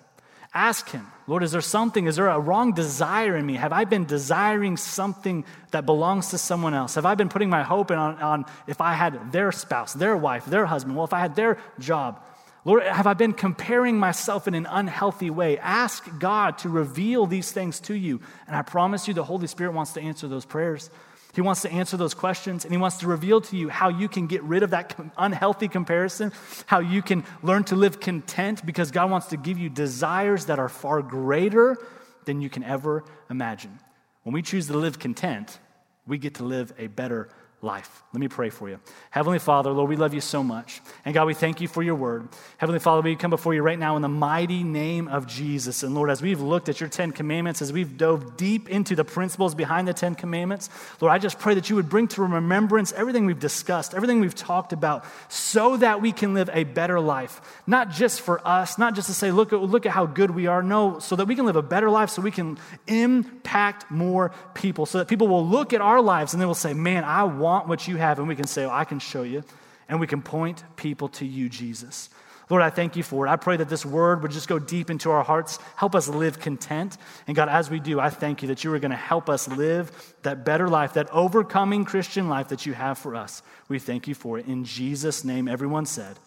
Ask 0.54 0.88
Him, 0.90 1.06
Lord, 1.26 1.42
is 1.42 1.52
there 1.52 1.60
something, 1.60 2.06
is 2.06 2.16
there 2.16 2.28
a 2.28 2.40
wrong 2.40 2.72
desire 2.72 3.36
in 3.36 3.44
me? 3.44 3.54
Have 3.54 3.72
I 3.72 3.84
been 3.84 4.06
desiring 4.06 4.76
something 4.76 5.44
that 5.72 5.84
belongs 5.84 6.30
to 6.30 6.38
someone 6.38 6.72
else? 6.72 6.94
Have 6.94 7.04
I 7.04 7.14
been 7.14 7.28
putting 7.28 7.50
my 7.50 7.62
hope 7.62 7.90
on, 7.90 8.16
on 8.16 8.44
if 8.66 8.80
I 8.80 8.94
had 8.94 9.30
their 9.30 9.52
spouse, 9.52 9.92
their 9.92 10.16
wife, 10.16 10.46
their 10.46 10.64
husband? 10.64 10.96
Well, 10.96 11.04
if 11.04 11.12
I 11.12 11.20
had 11.20 11.36
their 11.36 11.58
job, 11.78 12.22
Lord, 12.64 12.82
have 12.82 13.06
I 13.06 13.14
been 13.14 13.34
comparing 13.34 13.98
myself 13.98 14.48
in 14.48 14.54
an 14.54 14.66
unhealthy 14.66 15.30
way? 15.30 15.58
Ask 15.58 16.06
God 16.18 16.58
to 16.58 16.68
reveal 16.68 17.26
these 17.26 17.52
things 17.52 17.80
to 17.80 17.94
you. 17.94 18.20
And 18.46 18.56
I 18.56 18.62
promise 18.62 19.06
you, 19.06 19.14
the 19.14 19.24
Holy 19.24 19.46
Spirit 19.46 19.72
wants 19.72 19.92
to 19.92 20.00
answer 20.00 20.28
those 20.28 20.44
prayers. 20.44 20.90
He 21.38 21.42
wants 21.42 21.62
to 21.62 21.70
answer 21.70 21.96
those 21.96 22.14
questions 22.14 22.64
and 22.64 22.74
he 22.74 22.78
wants 22.78 22.96
to 22.96 23.06
reveal 23.06 23.40
to 23.42 23.56
you 23.56 23.68
how 23.68 23.90
you 23.90 24.08
can 24.08 24.26
get 24.26 24.42
rid 24.42 24.64
of 24.64 24.70
that 24.70 24.96
unhealthy 25.16 25.68
comparison, 25.68 26.32
how 26.66 26.80
you 26.80 27.00
can 27.00 27.22
learn 27.44 27.62
to 27.66 27.76
live 27.76 28.00
content 28.00 28.66
because 28.66 28.90
God 28.90 29.08
wants 29.08 29.28
to 29.28 29.36
give 29.36 29.56
you 29.56 29.68
desires 29.68 30.46
that 30.46 30.58
are 30.58 30.68
far 30.68 31.00
greater 31.00 31.78
than 32.24 32.40
you 32.40 32.50
can 32.50 32.64
ever 32.64 33.04
imagine. 33.30 33.78
When 34.24 34.32
we 34.32 34.42
choose 34.42 34.66
to 34.66 34.76
live 34.76 34.98
content, 34.98 35.60
we 36.08 36.18
get 36.18 36.34
to 36.34 36.42
live 36.42 36.72
a 36.76 36.88
better 36.88 37.28
life. 37.60 38.02
Let 38.12 38.20
me 38.20 38.28
pray 38.28 38.50
for 38.50 38.68
you. 38.68 38.78
Heavenly 39.10 39.40
Father, 39.40 39.70
Lord, 39.70 39.88
we 39.90 39.96
love 39.96 40.14
you 40.14 40.20
so 40.20 40.44
much. 40.44 40.80
And 41.04 41.12
God, 41.12 41.26
we 41.26 41.34
thank 41.34 41.60
you 41.60 41.66
for 41.66 41.82
your 41.82 41.96
word. 41.96 42.28
Heavenly 42.56 42.78
Father, 42.78 43.02
we 43.02 43.16
come 43.16 43.30
before 43.30 43.52
you 43.52 43.62
right 43.62 43.78
now 43.78 43.96
in 43.96 44.02
the 44.02 44.08
mighty 44.08 44.62
name 44.62 45.08
of 45.08 45.26
Jesus. 45.26 45.82
And 45.82 45.92
Lord, 45.94 46.08
as 46.08 46.22
we've 46.22 46.40
looked 46.40 46.68
at 46.68 46.80
your 46.80 46.88
Ten 46.88 47.10
Commandments, 47.10 47.60
as 47.60 47.72
we've 47.72 47.96
dove 47.96 48.36
deep 48.36 48.68
into 48.68 48.94
the 48.94 49.04
principles 49.04 49.56
behind 49.56 49.88
the 49.88 49.92
Ten 49.92 50.14
Commandments, 50.14 50.70
Lord, 51.00 51.12
I 51.12 51.18
just 51.18 51.40
pray 51.40 51.54
that 51.54 51.68
you 51.68 51.74
would 51.76 51.88
bring 51.88 52.06
to 52.08 52.22
remembrance 52.22 52.92
everything 52.92 53.26
we've 53.26 53.40
discussed, 53.40 53.92
everything 53.92 54.20
we've 54.20 54.34
talked 54.36 54.72
about, 54.72 55.04
so 55.28 55.76
that 55.78 56.00
we 56.00 56.12
can 56.12 56.34
live 56.34 56.48
a 56.52 56.62
better 56.62 57.00
life. 57.00 57.40
Not 57.66 57.90
just 57.90 58.20
for 58.20 58.46
us, 58.46 58.78
not 58.78 58.94
just 58.94 59.08
to 59.08 59.14
say, 59.14 59.32
look 59.32 59.52
at, 59.52 59.60
look 59.60 59.84
at 59.84 59.92
how 59.92 60.06
good 60.06 60.30
we 60.30 60.46
are. 60.46 60.62
No, 60.62 61.00
so 61.00 61.16
that 61.16 61.26
we 61.26 61.34
can 61.34 61.44
live 61.44 61.56
a 61.56 61.62
better 61.62 61.90
life, 61.90 62.10
so 62.10 62.22
we 62.22 62.30
can 62.30 62.56
impact 62.86 63.90
more 63.90 64.30
people, 64.54 64.86
so 64.86 64.98
that 64.98 65.08
people 65.08 65.26
will 65.26 65.46
look 65.46 65.72
at 65.72 65.80
our 65.80 66.00
lives 66.00 66.32
and 66.32 66.40
they 66.40 66.46
will 66.46 66.54
say, 66.54 66.72
man, 66.72 67.02
I 67.02 67.24
want 67.24 67.47
want 67.48 67.66
what 67.66 67.88
you 67.88 67.96
have, 67.96 68.18
and 68.18 68.28
we 68.28 68.36
can 68.36 68.46
say, 68.46 68.64
oh, 68.64 68.70
I 68.70 68.84
can 68.84 68.98
show 68.98 69.22
you. 69.22 69.42
And 69.88 70.00
we 70.00 70.06
can 70.06 70.20
point 70.20 70.62
people 70.76 71.08
to 71.08 71.24
you, 71.24 71.48
Jesus. 71.48 72.10
Lord, 72.50 72.62
I 72.62 72.70
thank 72.70 72.96
you 72.96 73.02
for 73.02 73.26
it. 73.26 73.30
I 73.30 73.36
pray 73.36 73.56
that 73.56 73.68
this 73.68 73.84
word 73.84 74.22
would 74.22 74.30
just 74.30 74.48
go 74.48 74.58
deep 74.58 74.90
into 74.90 75.10
our 75.10 75.22
hearts, 75.22 75.58
help 75.76 75.94
us 75.94 76.08
live 76.08 76.38
content. 76.38 76.96
And 77.26 77.34
God, 77.36 77.48
as 77.48 77.70
we 77.70 77.80
do, 77.80 78.00
I 78.00 78.10
thank 78.10 78.42
you 78.42 78.48
that 78.48 78.64
you 78.64 78.72
are 78.72 78.78
going 78.78 78.90
to 78.90 78.96
help 78.96 79.28
us 79.28 79.48
live 79.48 80.14
that 80.22 80.44
better 80.44 80.68
life, 80.68 80.94
that 80.94 81.10
overcoming 81.10 81.84
Christian 81.84 82.28
life 82.28 82.48
that 82.48 82.64
you 82.66 82.74
have 82.74 82.98
for 82.98 83.14
us. 83.14 83.42
We 83.68 83.78
thank 83.78 84.08
you 84.08 84.14
for 84.14 84.38
it. 84.38 84.46
In 84.46 84.64
Jesus' 84.64 85.24
name, 85.24 85.48
everyone 85.48 85.86
said, 85.86 86.18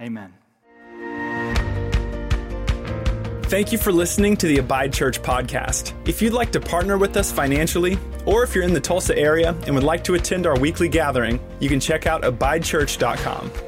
Amen. 0.00 0.34
Thank 3.44 3.70
you 3.70 3.78
for 3.78 3.92
listening 3.92 4.36
to 4.38 4.48
the 4.48 4.58
Abide 4.58 4.92
Church 4.92 5.22
podcast. 5.22 5.92
If 6.08 6.20
you'd 6.20 6.32
like 6.32 6.50
to 6.52 6.60
partner 6.60 6.98
with 6.98 7.16
us 7.16 7.30
financially, 7.30 7.96
or 8.26 8.42
if 8.42 8.54
you're 8.54 8.64
in 8.64 8.74
the 8.74 8.80
Tulsa 8.80 9.16
area 9.16 9.56
and 9.66 9.74
would 9.74 9.84
like 9.84 10.04
to 10.04 10.14
attend 10.14 10.46
our 10.46 10.58
weekly 10.58 10.88
gathering, 10.88 11.40
you 11.60 11.68
can 11.68 11.80
check 11.80 12.06
out 12.06 12.22
abidechurch.com. 12.22 13.65